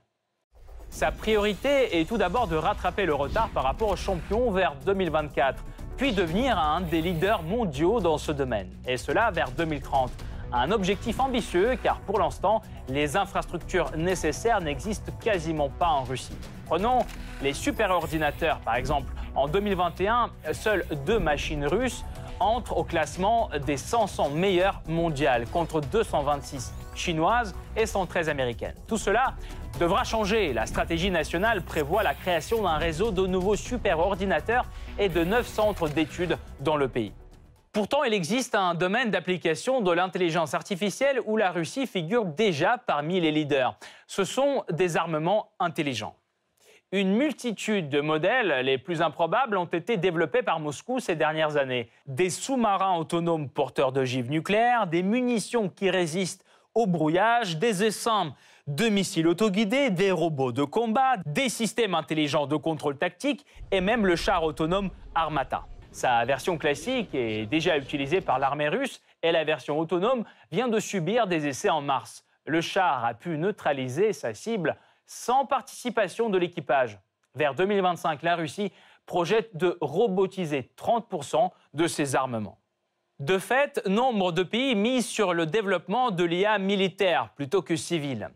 Sa 0.90 1.10
priorité 1.10 1.98
est 1.98 2.06
tout 2.06 2.18
d'abord 2.18 2.48
de 2.48 2.56
rattraper 2.56 3.06
le 3.06 3.14
retard 3.14 3.48
par 3.48 3.64
rapport 3.64 3.88
aux 3.88 3.96
champions 3.96 4.50
vers 4.50 4.74
2024, 4.84 5.64
puis 5.96 6.12
devenir 6.12 6.58
un 6.58 6.82
des 6.82 7.00
leaders 7.00 7.42
mondiaux 7.42 8.00
dans 8.00 8.18
ce 8.18 8.30
domaine, 8.30 8.70
et 8.86 8.98
cela 8.98 9.30
vers 9.30 9.50
2030. 9.52 10.10
Un 10.52 10.70
objectif 10.70 11.18
ambitieux 11.18 11.78
car 11.82 12.00
pour 12.00 12.18
l'instant, 12.18 12.60
les 12.88 13.16
infrastructures 13.16 13.90
nécessaires 13.96 14.60
n'existent 14.60 15.12
quasiment 15.22 15.70
pas 15.70 15.88
en 15.88 16.02
Russie. 16.04 16.36
Prenons 16.66 17.00
les 17.42 17.54
superordinateurs 17.54 18.58
par 18.60 18.74
exemple. 18.74 19.12
En 19.34 19.48
2021, 19.48 20.30
seules 20.52 20.84
deux 21.06 21.18
machines 21.18 21.66
russes 21.66 22.04
entre 22.38 22.76
au 22.76 22.84
classement 22.84 23.48
des 23.64 23.76
500 23.76 24.30
meilleures 24.30 24.82
mondiales 24.88 25.46
contre 25.46 25.80
226 25.80 26.74
chinoises 26.94 27.54
et 27.76 27.86
113 27.86 28.28
américaines. 28.28 28.74
Tout 28.86 28.98
cela 28.98 29.34
devra 29.80 30.04
changer. 30.04 30.52
La 30.52 30.66
stratégie 30.66 31.10
nationale 31.10 31.62
prévoit 31.62 32.02
la 32.02 32.14
création 32.14 32.62
d'un 32.62 32.76
réseau 32.76 33.10
de 33.10 33.26
nouveaux 33.26 33.56
superordinateurs 33.56 34.66
et 34.98 35.08
de 35.08 35.24
neuf 35.24 35.46
centres 35.46 35.88
d'études 35.88 36.36
dans 36.60 36.76
le 36.76 36.88
pays. 36.88 37.12
Pourtant, 37.72 38.04
il 38.04 38.12
existe 38.12 38.54
un 38.54 38.74
domaine 38.74 39.10
d'application 39.10 39.80
de 39.80 39.90
l'intelligence 39.90 40.52
artificielle 40.52 41.20
où 41.24 41.38
la 41.38 41.50
Russie 41.50 41.86
figure 41.86 42.26
déjà 42.26 42.76
parmi 42.76 43.18
les 43.18 43.30
leaders. 43.30 43.78
Ce 44.06 44.24
sont 44.24 44.64
des 44.70 44.98
armements 44.98 45.52
intelligents. 45.58 46.14
Une 46.92 47.16
multitude 47.16 47.88
de 47.88 48.02
modèles, 48.02 48.66
les 48.66 48.76
plus 48.76 49.00
improbables, 49.00 49.56
ont 49.56 49.64
été 49.64 49.96
développés 49.96 50.42
par 50.42 50.60
Moscou 50.60 51.00
ces 51.00 51.16
dernières 51.16 51.56
années. 51.56 51.88
Des 52.04 52.28
sous-marins 52.28 52.98
autonomes 52.98 53.48
porteurs 53.48 53.92
d'ogives 53.92 54.30
nucléaires, 54.30 54.86
des 54.86 55.02
munitions 55.02 55.70
qui 55.70 55.88
résistent 55.88 56.44
au 56.74 56.86
brouillage, 56.86 57.56
des 57.56 57.84
essaims 57.84 58.34
de 58.66 58.90
missiles 58.90 59.26
autoguidés, 59.26 59.88
des 59.88 60.10
robots 60.10 60.52
de 60.52 60.64
combat, 60.64 61.14
des 61.24 61.48
systèmes 61.48 61.94
intelligents 61.94 62.46
de 62.46 62.56
contrôle 62.56 62.98
tactique 62.98 63.46
et 63.70 63.80
même 63.80 64.04
le 64.04 64.16
char 64.16 64.44
autonome 64.44 64.90
Armata. 65.14 65.64
Sa 65.92 66.24
version 66.24 66.56
classique 66.56 67.14
est 67.14 67.44
déjà 67.44 67.76
utilisée 67.76 68.22
par 68.22 68.38
l'armée 68.38 68.70
russe 68.70 69.02
et 69.22 69.30
la 69.30 69.44
version 69.44 69.78
autonome 69.78 70.24
vient 70.50 70.68
de 70.68 70.80
subir 70.80 71.26
des 71.26 71.46
essais 71.46 71.68
en 71.68 71.82
mars. 71.82 72.24
Le 72.46 72.62
char 72.62 73.04
a 73.04 73.12
pu 73.12 73.36
neutraliser 73.36 74.14
sa 74.14 74.32
cible 74.32 74.78
sans 75.06 75.44
participation 75.44 76.30
de 76.30 76.38
l'équipage. 76.38 76.98
Vers 77.34 77.54
2025, 77.54 78.22
la 78.22 78.36
Russie 78.36 78.72
projette 79.04 79.54
de 79.54 79.76
robotiser 79.82 80.72
30% 80.78 81.50
de 81.74 81.86
ses 81.86 82.16
armements. 82.16 82.61
De 83.22 83.38
fait, 83.38 83.80
nombre 83.86 84.32
de 84.32 84.42
pays 84.42 84.74
misent 84.74 85.06
sur 85.06 85.32
le 85.32 85.46
développement 85.46 86.10
de 86.10 86.24
l'IA 86.24 86.58
militaire 86.58 87.28
plutôt 87.36 87.62
que 87.62 87.76
civile. 87.76 88.30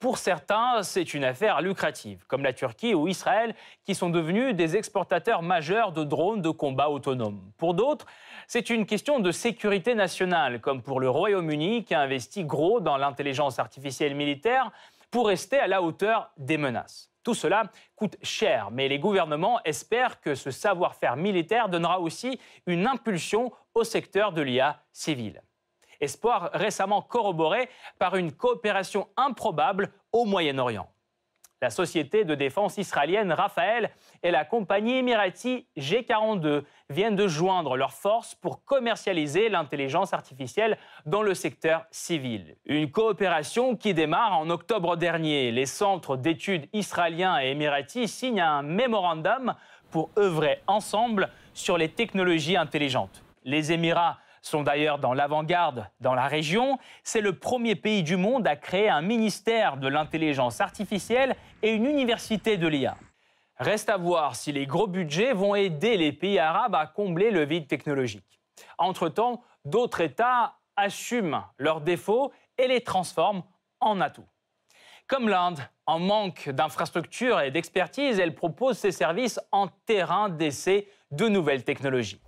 Pour 0.00 0.18
certains, 0.18 0.82
c'est 0.82 1.14
une 1.14 1.22
affaire 1.22 1.60
lucrative, 1.60 2.24
comme 2.26 2.42
la 2.42 2.52
Turquie 2.52 2.92
ou 2.92 3.06
Israël, 3.06 3.54
qui 3.84 3.94
sont 3.94 4.10
devenus 4.10 4.56
des 4.56 4.76
exportateurs 4.76 5.42
majeurs 5.42 5.92
de 5.92 6.02
drones 6.02 6.42
de 6.42 6.50
combat 6.50 6.90
autonomes. 6.90 7.52
Pour 7.56 7.74
d'autres, 7.74 8.06
c'est 8.48 8.68
une 8.68 8.84
question 8.84 9.20
de 9.20 9.30
sécurité 9.30 9.94
nationale, 9.94 10.60
comme 10.60 10.82
pour 10.82 10.98
le 10.98 11.08
Royaume-Uni, 11.08 11.84
qui 11.84 11.94
a 11.94 12.00
investi 12.00 12.42
gros 12.42 12.80
dans 12.80 12.96
l'intelligence 12.96 13.60
artificielle 13.60 14.16
militaire 14.16 14.72
pour 15.12 15.28
rester 15.28 15.60
à 15.60 15.68
la 15.68 15.82
hauteur 15.82 16.32
des 16.36 16.58
menaces. 16.58 17.11
Tout 17.22 17.34
cela 17.34 17.70
coûte 17.94 18.16
cher, 18.22 18.70
mais 18.70 18.88
les 18.88 18.98
gouvernements 18.98 19.60
espèrent 19.64 20.20
que 20.20 20.34
ce 20.34 20.50
savoir-faire 20.50 21.16
militaire 21.16 21.68
donnera 21.68 22.00
aussi 22.00 22.40
une 22.66 22.86
impulsion 22.86 23.52
au 23.74 23.84
secteur 23.84 24.32
de 24.32 24.42
l'IA 24.42 24.82
civile. 24.92 25.42
Espoir 26.00 26.50
récemment 26.52 27.00
corroboré 27.00 27.68
par 27.98 28.16
une 28.16 28.32
coopération 28.32 29.08
improbable 29.16 29.92
au 30.10 30.24
Moyen-Orient. 30.24 30.91
La 31.62 31.70
société 31.70 32.24
de 32.24 32.34
défense 32.34 32.76
israélienne 32.76 33.30
Rafael 33.30 33.92
et 34.24 34.32
la 34.32 34.44
compagnie 34.44 34.96
émirati 34.96 35.64
G42 35.78 36.64
viennent 36.90 37.14
de 37.14 37.28
joindre 37.28 37.76
leurs 37.76 37.92
forces 37.92 38.34
pour 38.34 38.64
commercialiser 38.64 39.48
l'intelligence 39.48 40.12
artificielle 40.12 40.76
dans 41.06 41.22
le 41.22 41.34
secteur 41.34 41.84
civil. 41.92 42.56
Une 42.66 42.90
coopération 42.90 43.76
qui 43.76 43.94
démarre 43.94 44.36
en 44.36 44.50
octobre 44.50 44.96
dernier. 44.96 45.52
Les 45.52 45.66
centres 45.66 46.16
d'études 46.16 46.68
israéliens 46.72 47.40
et 47.40 47.50
émiratis 47.50 48.08
signent 48.08 48.40
un 48.40 48.62
mémorandum 48.62 49.54
pour 49.92 50.10
œuvrer 50.18 50.62
ensemble 50.66 51.28
sur 51.54 51.78
les 51.78 51.90
technologies 51.90 52.56
intelligentes. 52.56 53.22
Les 53.44 53.70
Émirats 53.70 54.18
sont 54.42 54.62
d'ailleurs 54.62 54.98
dans 54.98 55.14
l'avant-garde 55.14 55.88
dans 56.00 56.14
la 56.14 56.26
région. 56.26 56.78
C'est 57.04 57.20
le 57.20 57.38
premier 57.38 57.76
pays 57.76 58.02
du 58.02 58.16
monde 58.16 58.46
à 58.46 58.56
créer 58.56 58.88
un 58.88 59.00
ministère 59.00 59.76
de 59.76 59.88
l'intelligence 59.88 60.60
artificielle 60.60 61.36
et 61.62 61.72
une 61.72 61.86
université 61.86 62.56
de 62.56 62.66
l'IA. 62.66 62.96
Reste 63.56 63.88
à 63.88 63.96
voir 63.96 64.34
si 64.34 64.50
les 64.52 64.66
gros 64.66 64.88
budgets 64.88 65.32
vont 65.32 65.54
aider 65.54 65.96
les 65.96 66.12
pays 66.12 66.38
arabes 66.38 66.74
à 66.74 66.86
combler 66.86 67.30
le 67.30 67.44
vide 67.44 67.68
technologique. 67.68 68.40
Entre-temps, 68.78 69.42
d'autres 69.64 70.00
États 70.00 70.54
assument 70.76 71.44
leurs 71.58 71.80
défauts 71.80 72.32
et 72.58 72.66
les 72.66 72.80
transforment 72.80 73.44
en 73.80 74.00
atouts. 74.00 74.26
Comme 75.06 75.28
l'Inde, 75.28 75.60
en 75.86 75.98
manque 75.98 76.48
d'infrastructures 76.48 77.40
et 77.40 77.50
d'expertise, 77.50 78.18
elle 78.18 78.34
propose 78.34 78.78
ses 78.78 78.92
services 78.92 79.38
en 79.52 79.68
terrain 79.68 80.28
d'essai 80.28 80.88
de 81.10 81.28
nouvelles 81.28 81.64
technologies. 81.64 82.20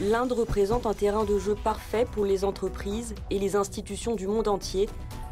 L'Inde 0.00 0.32
représente 0.32 0.84
un 0.84 0.92
terrain 0.92 1.24
de 1.24 1.38
jeu 1.38 1.54
parfait 1.54 2.06
pour 2.12 2.24
les 2.24 2.44
entreprises 2.44 3.14
et 3.30 3.38
les 3.38 3.56
institutions 3.56 4.14
du 4.14 4.26
monde 4.26 4.46
entier 4.46 4.88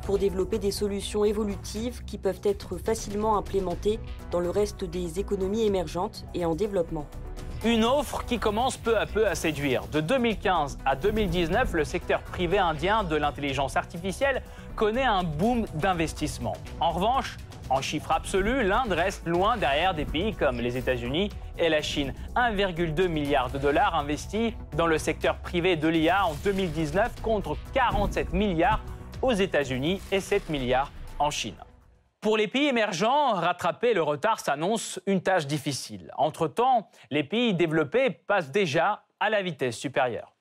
pour 0.07 0.19
développer 0.19 0.59
des 0.59 0.71
solutions 0.71 1.25
évolutives 1.25 2.03
qui 2.05 2.19
peuvent 2.19 2.41
être 2.45 2.79
facilement 2.79 3.37
implémentées 3.37 3.99
dans 4.31 4.41
le 4.41 4.51
reste 4.51 4.85
des 4.85 5.19
économies 5.19 5.67
émergentes 5.67 6.25
et 6.35 6.45
en 6.45 6.55
développement. 6.55 7.07
Une 7.65 7.85
offre 7.85 8.25
qui 8.27 8.39
commence 8.39 8.77
peu 8.77 8.97
à 8.99 9.07
peu 9.07 9.27
à 9.27 9.35
séduire. 9.35 9.87
De 9.89 10.01
2015 10.01 10.79
à 10.85 10.97
2019, 10.97 11.73
le 11.73 11.85
secteur 11.85 12.21
privé 12.23 12.59
indien 12.59 13.05
de 13.05 13.17
l'intelligence 13.17 13.77
artificielle 13.77 14.43
connaît 14.77 15.05
un 15.05 15.23
boom 15.25 15.67
d'investissement. 15.75 16.57
En 16.81 16.91
revanche, 16.91 17.39
en 17.71 17.81
chiffre 17.81 18.13
absolu, 18.13 18.63
l'Inde 18.63 18.93
reste 18.93 19.27
loin 19.27 19.57
derrière 19.57 19.95
des 19.95 20.05
pays 20.05 20.35
comme 20.35 20.61
les 20.61 20.77
États-Unis 20.77 21.31
et 21.59 21.69
la 21.69 21.83
Chine. 21.83 22.15
1,2 22.37 23.07
milliard 23.07 23.51
de 23.51 23.59
dollars 23.59 23.95
investis 23.95 24.53
dans 24.77 24.87
le 24.87 24.99
secteur 24.99 25.37
privé 25.39 25.77
de 25.77 25.89
l'IA 25.89 26.27
en 26.27 26.35
2019 26.45 27.21
contre 27.23 27.57
47 27.73 28.33
milliards 28.33 28.83
aux 29.23 29.33
États-Unis 29.33 30.01
et 30.13 30.21
7 30.21 30.49
milliards 30.49 30.93
en 31.19 31.31
Chine. 31.31 31.57
Pour 32.21 32.37
les 32.39 32.49
pays 32.49 32.69
émergents, 32.69 33.35
rattraper 33.35 33.93
le 33.93 34.03
retard 34.03 34.41
s'annonce 34.41 34.99
une 35.07 35.21
tâche 35.21 35.47
difficile. 35.47 36.11
Entre-temps, 36.17 36.89
les 37.11 37.23
pays 37.23 37.53
développés 37.53 38.11
passent 38.11 38.51
déjà 38.51 39.05
à 39.21 39.29
la 39.29 39.43
vitesse 39.43 39.77
supérieure. 39.77 40.33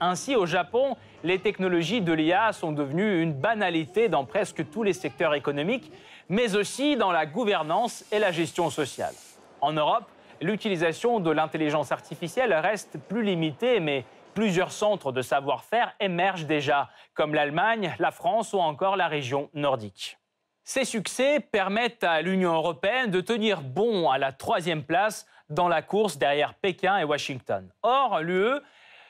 Ainsi, 0.00 0.36
au 0.36 0.46
Japon, 0.46 0.96
les 1.24 1.38
technologies 1.38 2.00
de 2.00 2.12
l'IA 2.12 2.52
sont 2.52 2.72
devenues 2.72 3.22
une 3.22 3.32
banalité 3.32 4.08
dans 4.08 4.24
presque 4.24 4.68
tous 4.70 4.82
les 4.82 4.92
secteurs 4.92 5.34
économiques, 5.34 5.90
mais 6.28 6.56
aussi 6.56 6.96
dans 6.96 7.10
la 7.10 7.26
gouvernance 7.26 8.04
et 8.12 8.18
la 8.18 8.30
gestion 8.30 8.70
sociale. 8.70 9.14
En 9.60 9.72
Europe, 9.72 10.08
l'utilisation 10.40 11.20
de 11.20 11.30
l'intelligence 11.30 11.92
artificielle 11.92 12.52
reste 12.52 12.98
plus 13.08 13.22
limitée, 13.22 13.80
mais 13.80 14.04
plusieurs 14.34 14.72
centres 14.72 15.12
de 15.12 15.22
savoir-faire 15.22 15.94
émergent 16.00 16.46
déjà, 16.46 16.88
comme 17.14 17.34
l'Allemagne, 17.34 17.94
la 17.98 18.10
France 18.10 18.52
ou 18.52 18.58
encore 18.58 18.96
la 18.96 19.08
région 19.08 19.50
nordique. 19.54 20.18
Ces 20.64 20.84
succès 20.84 21.40
permettent 21.40 22.04
à 22.04 22.20
l'Union 22.20 22.52
européenne 22.52 23.10
de 23.10 23.20
tenir 23.20 23.62
bon 23.62 24.10
à 24.10 24.18
la 24.18 24.32
troisième 24.32 24.84
place 24.84 25.26
dans 25.48 25.66
la 25.66 25.80
course 25.82 26.18
derrière 26.18 26.54
Pékin 26.54 26.98
et 26.98 27.04
Washington. 27.04 27.68
Or, 27.82 28.20
l'UE 28.20 28.60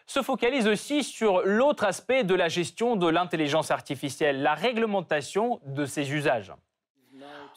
se 0.06 0.22
focalise 0.22 0.66
aussi 0.66 1.02
sur 1.02 1.42
l'autre 1.44 1.84
aspect 1.84 2.24
de 2.24 2.34
la 2.34 2.48
gestion 2.48 2.96
de 2.96 3.08
l'intelligence 3.08 3.70
artificielle, 3.70 4.40
la 4.40 4.54
réglementation 4.54 5.60
de 5.66 5.84
ses 5.84 6.12
usages. 6.12 6.52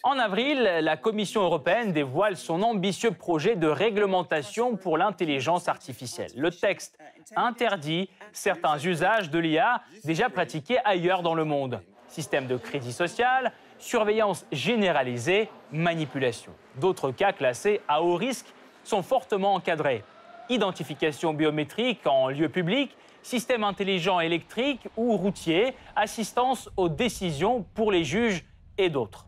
En 0.03 0.17
avril, 0.17 0.63
la 0.63 0.97
Commission 0.97 1.43
européenne 1.43 1.91
dévoile 1.91 2.35
son 2.35 2.63
ambitieux 2.63 3.11
projet 3.11 3.55
de 3.55 3.67
réglementation 3.67 4.75
pour 4.75 4.97
l'intelligence 4.97 5.67
artificielle. 5.67 6.31
Le 6.35 6.49
texte 6.49 6.97
interdit 7.35 8.09
certains 8.33 8.79
usages 8.79 9.29
de 9.29 9.37
l'IA 9.37 9.83
déjà 10.03 10.29
pratiqués 10.29 10.79
ailleurs 10.85 11.21
dans 11.21 11.35
le 11.35 11.45
monde. 11.45 11.81
Système 12.07 12.47
de 12.47 12.57
crédit 12.57 12.93
social, 12.93 13.53
surveillance 13.77 14.47
généralisée, 14.51 15.49
manipulation. 15.71 16.53
D'autres 16.77 17.11
cas 17.11 17.31
classés 17.31 17.81
à 17.87 18.01
haut 18.01 18.15
risque 18.15 18.51
sont 18.83 19.03
fortement 19.03 19.53
encadrés. 19.53 20.03
Identification 20.49 21.31
biométrique 21.35 22.07
en 22.07 22.29
lieu 22.29 22.49
public, 22.49 22.97
système 23.21 23.63
intelligent 23.63 24.19
électrique 24.19 24.87
ou 24.97 25.15
routier, 25.15 25.75
assistance 25.95 26.71
aux 26.75 26.89
décisions 26.89 27.63
pour 27.75 27.91
les 27.91 28.03
juges 28.03 28.43
et 28.79 28.89
d'autres. 28.89 29.27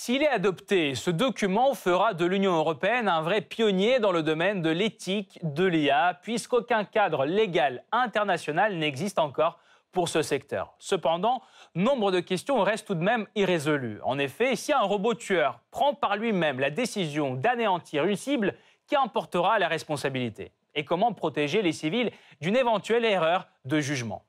S'il 0.00 0.22
est 0.22 0.28
adopté, 0.28 0.94
ce 0.94 1.10
document 1.10 1.74
fera 1.74 2.14
de 2.14 2.24
l'Union 2.24 2.52
européenne 2.52 3.08
un 3.08 3.20
vrai 3.20 3.40
pionnier 3.40 3.98
dans 3.98 4.12
le 4.12 4.22
domaine 4.22 4.62
de 4.62 4.70
l'éthique 4.70 5.40
de 5.42 5.64
l'IA, 5.64 6.16
puisqu'aucun 6.22 6.84
cadre 6.84 7.26
légal 7.26 7.82
international 7.90 8.76
n'existe 8.76 9.18
encore 9.18 9.58
pour 9.90 10.08
ce 10.08 10.22
secteur. 10.22 10.72
Cependant, 10.78 11.42
nombre 11.74 12.12
de 12.12 12.20
questions 12.20 12.62
restent 12.62 12.86
tout 12.86 12.94
de 12.94 13.02
même 13.02 13.26
irrésolues. 13.34 13.98
En 14.04 14.20
effet, 14.20 14.54
si 14.54 14.72
un 14.72 14.82
robot 14.82 15.14
tueur 15.14 15.58
prend 15.72 15.94
par 15.94 16.16
lui-même 16.16 16.60
la 16.60 16.70
décision 16.70 17.34
d'anéantir 17.34 18.04
une 18.04 18.16
cible, 18.16 18.54
qui 18.86 18.96
emportera 18.96 19.58
la 19.58 19.66
responsabilité? 19.66 20.52
Et 20.76 20.84
comment 20.84 21.12
protéger 21.12 21.60
les 21.60 21.72
civils 21.72 22.12
d'une 22.40 22.56
éventuelle 22.56 23.04
erreur 23.04 23.48
de 23.64 23.80
jugement? 23.80 24.22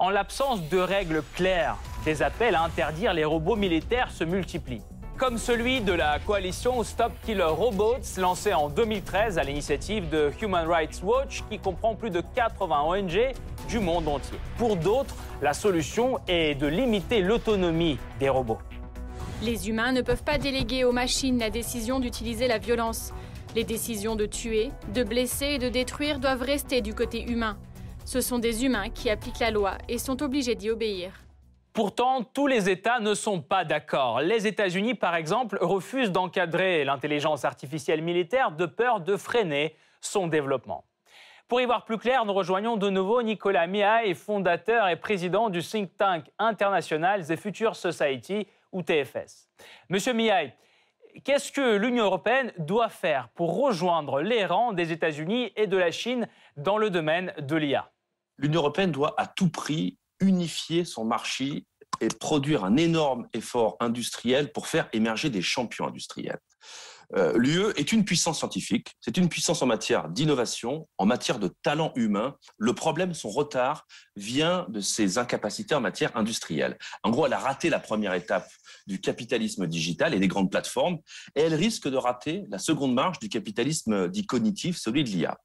En 0.00 0.10
l'absence 0.10 0.68
de 0.68 0.78
règles 0.78 1.22
claires, 1.36 1.76
des 2.04 2.20
appels 2.20 2.56
à 2.56 2.64
interdire 2.64 3.14
les 3.14 3.24
robots 3.24 3.54
militaires 3.54 4.10
se 4.10 4.24
multiplient 4.24 4.82
comme 5.18 5.38
celui 5.38 5.80
de 5.80 5.92
la 5.92 6.18
coalition 6.18 6.82
Stop 6.82 7.12
Killer 7.24 7.44
Robots 7.44 7.98
lancée 8.18 8.52
en 8.52 8.68
2013 8.68 9.38
à 9.38 9.44
l'initiative 9.44 10.08
de 10.08 10.30
Human 10.42 10.66
Rights 10.66 11.02
Watch 11.02 11.42
qui 11.48 11.58
comprend 11.58 11.94
plus 11.94 12.10
de 12.10 12.22
80 12.34 12.80
ONG 12.82 13.32
du 13.68 13.78
monde 13.78 14.08
entier. 14.08 14.38
Pour 14.58 14.76
d'autres, 14.76 15.14
la 15.40 15.54
solution 15.54 16.18
est 16.26 16.54
de 16.54 16.66
limiter 16.66 17.20
l'autonomie 17.20 17.98
des 18.18 18.28
robots. 18.28 18.58
Les 19.42 19.68
humains 19.68 19.92
ne 19.92 20.02
peuvent 20.02 20.24
pas 20.24 20.38
déléguer 20.38 20.84
aux 20.84 20.92
machines 20.92 21.38
la 21.38 21.50
décision 21.50 22.00
d'utiliser 22.00 22.48
la 22.48 22.58
violence. 22.58 23.12
Les 23.54 23.64
décisions 23.64 24.16
de 24.16 24.26
tuer, 24.26 24.70
de 24.94 25.04
blesser 25.04 25.46
et 25.46 25.58
de 25.58 25.68
détruire 25.68 26.18
doivent 26.18 26.42
rester 26.42 26.80
du 26.80 26.94
côté 26.94 27.22
humain. 27.22 27.56
Ce 28.04 28.20
sont 28.20 28.38
des 28.38 28.64
humains 28.64 28.90
qui 28.90 29.10
appliquent 29.10 29.40
la 29.40 29.50
loi 29.50 29.78
et 29.88 29.98
sont 29.98 30.22
obligés 30.22 30.54
d'y 30.54 30.70
obéir. 30.70 31.23
Pourtant, 31.74 32.22
tous 32.22 32.46
les 32.46 32.70
États 32.70 33.00
ne 33.00 33.14
sont 33.14 33.40
pas 33.40 33.64
d'accord. 33.64 34.20
Les 34.20 34.46
États-Unis, 34.46 34.94
par 34.94 35.16
exemple, 35.16 35.58
refusent 35.60 36.12
d'encadrer 36.12 36.84
l'intelligence 36.84 37.44
artificielle 37.44 38.00
militaire 38.00 38.52
de 38.52 38.64
peur 38.64 39.00
de 39.00 39.16
freiner 39.16 39.74
son 40.00 40.28
développement. 40.28 40.84
Pour 41.48 41.60
y 41.60 41.66
voir 41.66 41.84
plus 41.84 41.98
clair, 41.98 42.24
nous 42.26 42.32
rejoignons 42.32 42.76
de 42.76 42.90
nouveau 42.90 43.22
Nicolas 43.22 43.66
Miaille, 43.66 44.14
fondateur 44.14 44.86
et 44.86 44.94
président 44.94 45.50
du 45.50 45.62
think 45.62 45.96
tank 45.96 46.26
international 46.38 47.26
The 47.26 47.34
Future 47.34 47.74
Society, 47.74 48.46
ou 48.70 48.82
TFS. 48.82 49.48
Monsieur 49.88 50.14
Miaille, 50.14 50.52
qu'est-ce 51.24 51.50
que 51.50 51.76
l'Union 51.76 52.04
européenne 52.04 52.52
doit 52.56 52.88
faire 52.88 53.30
pour 53.34 53.60
rejoindre 53.60 54.20
les 54.20 54.46
rangs 54.46 54.72
des 54.72 54.92
États-Unis 54.92 55.52
et 55.56 55.66
de 55.66 55.76
la 55.76 55.90
Chine 55.90 56.28
dans 56.56 56.78
le 56.78 56.90
domaine 56.90 57.34
de 57.38 57.56
l'IA 57.56 57.90
L'Union 58.38 58.60
européenne 58.60 58.92
doit 58.92 59.14
à 59.16 59.26
tout 59.26 59.48
prix 59.48 59.98
unifier 60.20 60.84
son 60.84 61.04
marché 61.04 61.64
et 62.00 62.08
produire 62.08 62.64
un 62.64 62.76
énorme 62.76 63.28
effort 63.32 63.76
industriel 63.80 64.52
pour 64.52 64.66
faire 64.66 64.88
émerger 64.92 65.30
des 65.30 65.42
champions 65.42 65.86
industriels. 65.86 66.40
euh, 67.16 67.36
l'UE 67.36 67.70
est 67.76 67.92
une 67.92 68.04
puissance 68.04 68.38
scientifique, 68.38 68.96
c'est 69.00 69.16
une 69.16 69.28
puissance 69.28 69.62
en 69.62 69.66
matière 69.66 70.08
d'innovation, 70.08 70.88
en 70.98 71.06
matière 71.06 71.38
de 71.38 71.48
talent 71.62 71.92
humain. 71.96 72.36
Le 72.58 72.72
problème, 72.72 73.14
son 73.14 73.28
retard, 73.28 73.86
vient 74.16 74.66
de 74.68 74.80
ses 74.80 75.18
incapacités 75.18 75.74
en 75.74 75.80
matière 75.80 76.16
industrielle. 76.16 76.78
En 77.02 77.10
gros, 77.10 77.26
elle 77.26 77.34
a 77.34 77.38
raté 77.38 77.68
la 77.68 77.78
première 77.78 78.14
étape 78.14 78.48
du 78.86 79.00
capitalisme 79.00 79.66
digital 79.66 80.14
et 80.14 80.18
des 80.18 80.28
grandes 80.28 80.50
plateformes, 80.50 80.98
et 81.36 81.42
elle 81.42 81.54
risque 81.54 81.88
de 81.88 81.96
rater 81.96 82.44
la 82.48 82.58
seconde 82.58 82.94
marche 82.94 83.18
du 83.18 83.28
capitalisme 83.28 84.08
dit 84.08 84.26
cognitif, 84.26 84.78
celui 84.78 85.04
de 85.04 85.10
l'IA. 85.10 85.38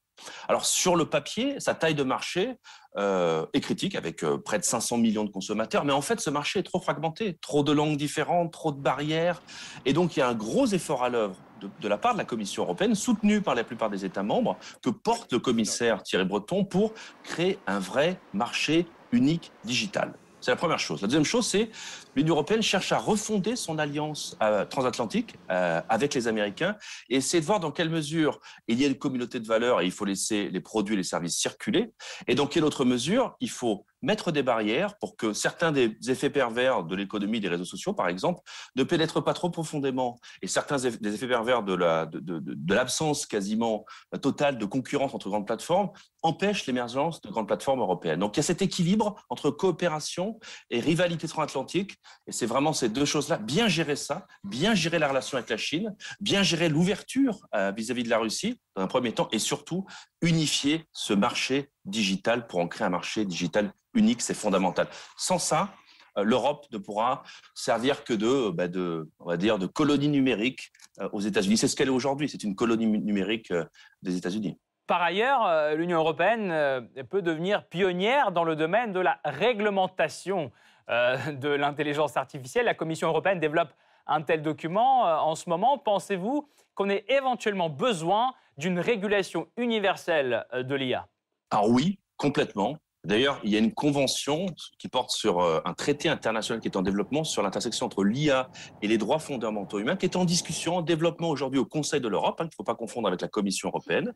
Alors 0.48 0.66
sur 0.66 0.96
le 0.96 1.06
papier, 1.06 1.60
sa 1.60 1.74
taille 1.74 1.96
de 1.96 2.04
marché 2.04 2.56
euh, 2.98 3.46
est 3.54 3.60
critique 3.60 3.96
avec 3.96 4.24
euh, 4.24 4.38
près 4.38 4.60
de 4.60 4.64
500 4.64 4.98
millions 4.98 5.24
de 5.24 5.30
consommateurs, 5.30 5.86
mais 5.86 5.94
en 5.94 6.02
fait 6.02 6.20
ce 6.20 6.30
marché 6.30 6.60
est 6.60 6.64
trop 6.64 6.80
fragmenté, 6.80 7.38
trop 7.42 7.64
de 7.64 7.72
langues 7.72 7.98
différentes, 7.98 8.52
trop 8.52 8.72
de 8.72 8.80
barrières, 8.80 9.42
et 9.86 9.94
donc 9.94 10.16
il 10.16 10.20
y 10.20 10.24
a 10.24 10.28
un 10.28 10.34
gros 10.34 10.66
effort 10.68 11.04
à 11.04 11.10
l'œuvre 11.10 11.36
de, 11.82 11.88
la 11.88 11.98
part 11.98 12.14
de 12.14 12.18
la 12.18 12.26
Commission 12.26 12.64
européenne, 12.64 12.96
soutenu 12.96 13.42
par 13.42 13.56
la 13.56 13.64
plupart 13.64 13.90
des 13.90 14.06
États 14.06 14.24
membres, 14.24 14.58
que 14.82 14.90
porte 14.90 15.32
le 15.34 15.40
commissaire 15.40 16.04
Thierry 16.04 16.26
Breton 16.26 16.64
pour 16.64 16.94
créer 17.24 17.60
un 17.68 17.80
vrai 17.80 18.20
marché 18.34 18.88
unique 19.12 19.52
digital. 19.66 20.14
C'est 20.42 20.52
la 20.52 20.58
première 20.58 20.80
chose. 20.80 21.02
La 21.02 21.08
deuxième 21.08 21.26
chose, 21.26 21.46
c'est 21.46 21.70
l'Union 22.16 22.36
européenne 22.36 22.62
cherche 22.62 22.92
à 22.92 22.98
refonder 22.98 23.56
son 23.56 23.78
alliance 23.78 24.38
euh, 24.42 24.66
transatlantique 24.66 25.36
euh, 25.52 25.82
avec 25.90 26.14
les 26.14 26.28
Américains 26.28 26.78
et 27.10 27.18
essayer 27.18 27.42
de 27.42 27.46
voir 27.46 27.60
dans 27.60 27.72
quelle 27.72 27.90
mesure 27.90 28.40
il 28.68 28.80
y 28.80 28.86
a 28.86 28.88
une 28.88 28.98
communauté 28.98 29.40
de 29.40 29.48
valeurs 29.48 29.82
et 29.82 29.86
il 29.86 29.92
faut 29.92 30.06
laisser 30.06 30.50
les 30.50 30.62
produits 30.62 30.94
et 30.94 30.98
les 30.98 31.04
services 31.04 31.38
circuler, 31.38 31.92
et 32.28 32.36
dans 32.36 32.48
quelle 32.48 32.64
autre 32.64 32.86
mesure 32.86 33.36
il 33.40 33.50
faut 33.50 33.86
mettre 34.02 34.32
des 34.32 34.44
barrières 34.44 34.98
pour 34.98 35.16
que 35.16 35.34
certains 35.34 35.72
des 35.72 35.98
effets 36.08 36.30
pervers 36.30 36.84
de 36.84 36.96
l'économie 36.96 37.40
des 37.40 37.50
réseaux 37.50 37.66
sociaux, 37.66 37.94
par 37.94 38.08
exemple, 38.08 38.42
ne 38.76 38.84
pénètrent 38.84 39.24
pas 39.24 39.34
trop 39.34 39.50
profondément. 39.50 40.20
Et 40.42 40.48
certains 40.48 40.78
des 40.78 41.14
effets 41.14 41.28
pervers 41.28 41.64
de 41.64 42.74
l'absence 42.74 43.26
quasiment 43.26 43.86
totale 44.22 44.58
de 44.58 44.66
concurrence 44.66 45.14
entre 45.14 45.30
grandes 45.30 45.48
plateformes 45.48 45.90
empêchent 46.22 46.66
l'émergence 46.66 47.22
de 47.22 47.30
grandes 47.30 47.48
plateformes 47.48 47.80
européennes. 47.80 48.20
Donc 48.20 48.36
il 48.36 48.40
y 48.40 48.42
a 48.42 48.44
cet 48.44 48.62
équilibre 48.62 49.16
entre 49.30 49.52
coopération 49.52 50.40
et 50.70 50.80
rivalité 50.80 51.28
transatlantique. 51.28 51.98
Et 52.28 52.32
c'est 52.32 52.46
vraiment 52.46 52.74
ces 52.74 52.90
deux 52.90 53.06
choses-là. 53.06 53.38
Bien 53.38 53.68
gérer 53.68 53.96
ça, 53.96 54.28
bien 54.44 54.76
gérer 54.76 55.00
la 55.00 55.08
relation 55.08 55.38
avec 55.38 55.50
la 55.50 55.58
Chine, 55.58 55.96
bien 56.20 56.44
gérer 56.44 56.70
l'ouverture 56.70 57.40
euh, 57.56 57.72
vis-à-vis 57.76 58.04
de 58.04 58.10
la 58.10 58.20
Russie, 58.20 58.60
dans 58.76 58.84
un 58.84 58.88
premier 58.88 59.14
temps, 59.14 59.30
et 59.32 59.40
surtout 59.40 59.86
unifier 60.22 60.86
ce 60.94 61.14
marché 61.14 61.72
digital 61.86 62.48
pour 62.48 62.60
en 62.60 62.68
créer 62.68 62.86
un 62.86 62.92
marché 62.92 63.26
digital 63.26 63.72
unique, 63.94 64.22
c'est 64.22 64.34
fondamental. 64.34 64.88
Sans 65.18 65.40
ça, 65.40 65.70
euh, 66.18 66.24
l'Europe 66.24 66.66
ne 66.72 66.78
pourra 66.78 67.24
servir 67.54 68.04
que 68.04 68.14
de, 68.14 68.50
bah, 68.50 68.68
de, 68.68 69.10
on 69.20 69.26
va 69.26 69.38
dire, 69.38 69.60
de 69.60 69.66
colonie 69.66 70.10
numérique 70.10 70.72
euh, 71.00 71.10
aux 71.12 71.22
États-Unis. 71.22 71.58
C'est 71.58 71.68
ce 71.68 71.76
qu'elle 71.76 71.88
est 71.88 71.92
aujourd'hui. 71.92 72.30
C'est 72.30 72.44
une 72.44 72.56
colonie 72.56 72.88
numérique 72.88 73.52
euh, 73.52 73.66
des 74.02 74.16
États-Unis. 74.18 74.58
Par 74.88 75.02
ailleurs, 75.04 75.76
l'Union 75.76 76.00
européenne 76.00 76.90
peut 77.12 77.22
devenir 77.22 77.68
pionnière 77.68 78.32
dans 78.32 78.44
le 78.44 78.56
domaine 78.56 78.92
de 78.92 79.00
la 79.00 79.20
réglementation 79.24 80.52
de 80.88 81.48
l'intelligence 81.48 82.18
artificielle. 82.18 82.66
La 82.66 82.74
Commission 82.74 83.08
européenne 83.08 83.40
développe 83.40 83.70
un 84.08 84.24
tel 84.24 84.42
document 84.42 85.04
en 85.04 85.36
ce 85.36 85.48
moment. 85.48 85.78
Pensez-vous 85.78 86.50
qu'on 86.74 86.90
ait 86.90 87.06
éventuellement 87.08 87.70
besoin 87.70 88.34
d'une 88.60 88.80
régulation 88.80 89.48
universelle 89.58 90.46
de 90.54 90.76
l'IA 90.76 91.08
Alors 91.50 91.70
oui, 91.70 91.98
complètement. 92.18 92.78
D'ailleurs, 93.06 93.40
il 93.46 93.52
y 93.52 93.56
a 93.56 93.60
une 93.60 93.74
convention 93.74 94.48
qui 94.78 94.90
porte 94.90 95.12
sur 95.12 95.40
euh, 95.40 95.62
un 95.64 95.74
traité 95.74 96.10
international 96.10 96.62
qui 96.62 96.68
est 96.68 96.76
en 96.76 96.82
développement 96.82 97.24
sur 97.24 97.42
l'intersection 97.42 97.86
entre 97.86 98.04
l'IA 98.04 98.50
et 98.82 98.88
les 98.90 98.98
droits 98.98 99.20
fondamentaux 99.20 99.80
humains, 99.80 99.96
qui 99.96 100.06
est 100.06 100.18
en 100.18 100.26
discussion, 100.26 100.78
en 100.78 100.82
développement 100.82 101.30
aujourd'hui 101.30 101.62
au 101.62 101.66
Conseil 101.66 102.02
de 102.02 102.10
l'Europe, 102.10 102.36
hein, 102.42 102.44
qu'il 102.44 102.52
ne 102.52 102.56
faut 102.58 102.64
pas 102.64 102.76
confondre 102.76 103.08
avec 103.08 103.22
la 103.22 103.30
Commission 103.30 103.70
européenne. 103.70 104.14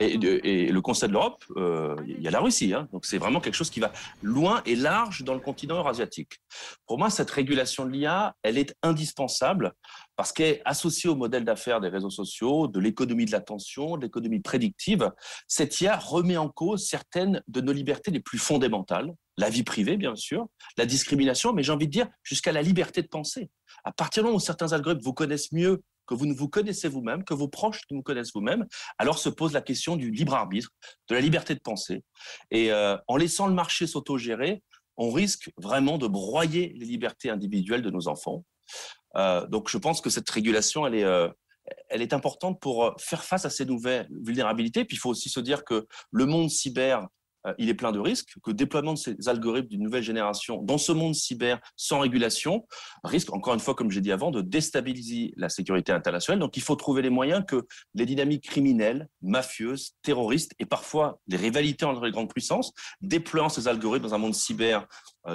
Et, 0.00 0.18
le 0.18 0.80
Conseil 0.80 1.08
de 1.08 1.14
l'Europe, 1.14 1.42
euh, 1.56 1.96
il 2.06 2.20
y 2.20 2.28
a 2.28 2.30
la 2.30 2.40
Russie. 2.40 2.74
Hein. 2.74 2.88
donc 2.92 3.06
c'est 3.06 3.16
vraiment 3.16 3.40
quelque 3.40 3.54
chose 3.54 3.70
qui 3.70 3.80
va 3.80 3.90
loin 4.22 4.60
et 4.66 4.76
large 4.76 5.22
dans 5.24 5.34
le 5.34 5.40
continent 5.40 5.76
eurasiatique. 5.76 6.38
Pour 6.86 6.98
moi, 6.98 7.08
cette 7.08 7.30
régulation 7.30 7.86
de 7.86 7.90
l'IA, 7.90 8.34
elle 8.42 8.58
est 8.58 8.76
indispensable 8.82 9.72
parce 10.16 10.32
associée 10.64 11.10
au 11.10 11.14
modèle 11.14 11.44
d'affaires 11.44 11.80
des 11.80 11.88
réseaux 11.88 12.10
sociaux, 12.10 12.68
de 12.68 12.80
l'économie 12.80 13.26
de 13.26 13.32
l'attention, 13.32 13.96
de 13.96 14.02
l'économie 14.02 14.40
prédictive. 14.40 15.10
Cette 15.46 15.80
IA 15.80 15.96
remet 15.96 16.36
en 16.36 16.48
cause 16.48 16.86
certaines 16.86 17.42
de 17.48 17.60
nos 17.60 17.72
libertés 17.72 18.10
les 18.10 18.20
plus 18.20 18.38
fondamentales, 18.38 19.14
la 19.36 19.50
vie 19.50 19.62
privée, 19.62 19.96
bien 19.96 20.16
sûr, 20.16 20.46
la 20.78 20.86
discrimination, 20.86 21.52
mais 21.52 21.62
j'ai 21.62 21.72
envie 21.72 21.86
de 21.86 21.92
dire 21.92 22.08
jusqu'à 22.22 22.52
la 22.52 22.62
liberté 22.62 23.02
de 23.02 23.08
penser. 23.08 23.50
À 23.84 23.92
partir 23.92 24.22
du 24.22 24.26
moment 24.26 24.38
où 24.38 24.40
certains 24.40 24.72
algorithmes 24.72 25.02
vous 25.02 25.12
connaissent 25.12 25.52
mieux 25.52 25.82
que 26.06 26.14
vous 26.14 26.26
ne 26.26 26.34
vous 26.34 26.48
connaissez 26.48 26.88
vous-même, 26.88 27.24
que 27.24 27.34
vos 27.34 27.48
proches 27.48 27.82
ne 27.90 27.96
vous 27.96 28.02
connaissent 28.02 28.32
vous-même, 28.32 28.66
alors 28.98 29.18
se 29.18 29.28
pose 29.28 29.52
la 29.52 29.60
question 29.60 29.96
du 29.96 30.10
libre 30.10 30.34
arbitre, 30.34 30.70
de 31.08 31.14
la 31.14 31.20
liberté 31.20 31.54
de 31.54 31.60
penser. 31.60 32.04
Et 32.50 32.72
euh, 32.72 32.96
en 33.08 33.16
laissant 33.16 33.48
le 33.48 33.54
marché 33.54 33.86
s'autogérer, 33.86 34.62
on 34.96 35.10
risque 35.10 35.50
vraiment 35.58 35.98
de 35.98 36.06
broyer 36.06 36.72
les 36.76 36.86
libertés 36.86 37.28
individuelles 37.28 37.82
de 37.82 37.90
nos 37.90 38.08
enfants. 38.08 38.44
Euh, 39.16 39.46
donc 39.46 39.68
je 39.68 39.78
pense 39.78 40.00
que 40.00 40.10
cette 40.10 40.28
régulation, 40.28 40.86
elle 40.86 40.94
est, 40.94 41.04
euh, 41.04 41.28
elle 41.88 42.02
est 42.02 42.12
importante 42.12 42.60
pour 42.60 42.84
euh, 42.84 42.90
faire 42.98 43.24
face 43.24 43.44
à 43.44 43.50
ces 43.50 43.64
nouvelles 43.64 44.08
vulnérabilités. 44.22 44.84
Puis 44.84 44.96
il 44.96 45.00
faut 45.00 45.10
aussi 45.10 45.28
se 45.28 45.40
dire 45.40 45.64
que 45.64 45.86
le 46.10 46.26
monde 46.26 46.50
cyber, 46.50 47.06
il 47.58 47.68
est 47.68 47.74
plein 47.74 47.92
de 47.92 48.00
risques, 48.00 48.34
que 48.42 48.50
le 48.50 48.54
déploiement 48.54 48.94
de 48.94 48.98
ces 48.98 49.28
algorithmes 49.28 49.68
d'une 49.68 49.84
nouvelle 49.84 50.02
génération 50.02 50.62
dans 50.62 50.78
ce 50.78 50.90
monde 50.90 51.14
cyber 51.14 51.60
sans 51.76 52.00
régulation 52.00 52.66
risque, 53.04 53.32
encore 53.32 53.54
une 53.54 53.60
fois, 53.60 53.76
comme 53.76 53.88
j'ai 53.88 54.00
dit 54.00 54.10
avant, 54.10 54.32
de 54.32 54.40
déstabiliser 54.40 55.32
la 55.36 55.48
sécurité 55.48 55.92
internationale. 55.92 56.40
Donc 56.40 56.56
il 56.56 56.62
faut 56.64 56.74
trouver 56.74 57.02
les 57.02 57.08
moyens 57.08 57.44
que 57.46 57.64
les 57.94 58.04
dynamiques 58.04 58.42
criminelles, 58.42 59.06
mafieuses, 59.22 59.92
terroristes 60.02 60.54
et 60.58 60.66
parfois 60.66 61.20
des 61.28 61.36
rivalités 61.36 61.84
entre 61.84 62.04
les 62.04 62.10
grandes 62.10 62.32
puissances, 62.32 62.72
déployant 63.00 63.48
ces 63.48 63.68
algorithmes 63.68 64.08
dans 64.08 64.14
un 64.16 64.18
monde 64.18 64.34
cyber 64.34 64.84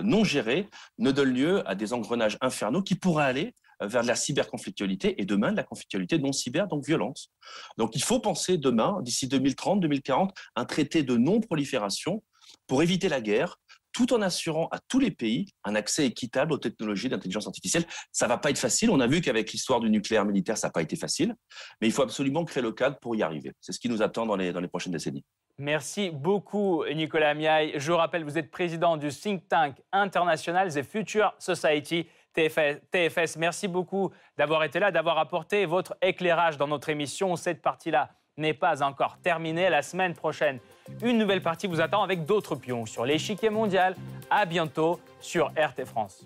non 0.04 0.26
géré, 0.26 0.68
ne 0.98 1.12
donnent 1.12 1.34
lieu 1.34 1.66
à 1.66 1.76
des 1.76 1.94
engrenages 1.94 2.38
infernaux 2.42 2.84
qui 2.84 2.96
pourraient 2.96 3.24
aller 3.24 3.54
vers 3.82 4.04
la 4.04 4.16
cyberconflictualité 4.16 5.22
et 5.22 5.26
demain 5.26 5.52
de 5.52 5.58
la 5.58 5.64
conflictualité 5.64 6.18
non 6.20 6.32
cyber, 6.32 6.68
donc 6.68 6.86
violence. 6.86 7.32
Donc 7.78 7.96
il 7.96 8.04
faut 8.04 8.20
penser 8.20 8.58
demain, 8.58 9.00
d'ici 9.02 9.28
2030, 9.28 9.80
2040, 9.80 10.34
un 10.56 10.66
traité 10.66 11.04
de 11.04 11.18
non-prolifération 11.18 12.24
pour 12.68 12.84
éviter 12.84 13.10
la 13.10 13.22
guerre, 13.22 13.58
tout 13.94 14.14
en 14.14 14.22
assurant 14.22 14.68
à 14.72 14.80
tous 14.88 15.00
les 15.00 15.12
pays 15.12 15.48
un 15.64 15.76
accès 15.76 16.06
équitable 16.06 16.54
aux 16.54 16.58
technologies 16.58 17.10
d'intelligence 17.10 17.48
artificielle. 17.48 17.86
Ça 18.12 18.28
va 18.28 18.38
pas 18.38 18.50
être 18.50 18.58
facile. 18.58 18.90
On 18.90 19.00
a 19.00 19.08
vu 19.08 19.22
qu'avec 19.22 19.52
l'histoire 19.52 19.80
du 19.80 19.90
nucléaire 19.90 20.26
militaire, 20.26 20.58
ça 20.58 20.68
n'a 20.68 20.72
pas 20.72 20.82
été 20.82 20.96
facile. 20.96 21.36
Mais 21.82 21.88
il 21.88 21.94
faut 21.94 22.04
absolument 22.04 22.46
créer 22.46 22.64
le 22.64 22.72
cadre 22.72 22.98
pour 23.00 23.16
y 23.16 23.24
arriver. 23.24 23.52
C'est 23.60 23.74
ce 23.74 23.80
qui 23.80 23.90
nous 23.90 24.02
attend 24.02 24.26
dans 24.26 24.36
les, 24.36 24.54
dans 24.54 24.62
les 24.62 24.68
prochaines 24.68 24.94
décennies. 24.94 25.26
Merci 25.58 26.10
beaucoup, 26.10 26.84
Nicolas 26.86 27.34
Miaille. 27.34 27.74
Je 27.76 27.92
rappelle, 27.92 28.24
vous 28.24 28.38
êtes 28.38 28.50
président 28.50 28.98
du 28.98 29.10
think 29.10 29.48
tank 29.48 29.76
international 29.92 30.74
The 30.74 30.82
Future 30.82 31.36
Society. 31.38 32.08
TFS. 32.34 33.38
Merci 33.38 33.68
beaucoup 33.68 34.12
d'avoir 34.38 34.64
été 34.64 34.80
là, 34.80 34.92
d'avoir 34.92 35.18
apporté 35.18 35.66
votre 35.66 35.96
éclairage 36.02 36.58
dans 36.58 36.68
notre 36.68 36.90
émission. 36.90 37.36
Cette 37.36 37.62
partie-là 37.62 38.10
n'est 38.38 38.54
pas 38.54 38.84
encore 38.84 39.18
terminée. 39.22 39.70
La 39.70 39.82
semaine 39.82 40.14
prochaine, 40.14 40.60
une 41.02 41.18
nouvelle 41.18 41.42
partie 41.42 41.68
vous 41.68 41.82
attend 41.82 42.04
avec 42.04 42.26
d'autres 42.26 42.56
pions 42.56 42.86
sur 42.86 43.06
l'échiquier 43.06 43.50
mondial. 43.50 43.96
À 44.30 44.46
bientôt 44.46 45.00
sur 45.20 45.48
RT 45.58 45.86
France. 45.86 46.26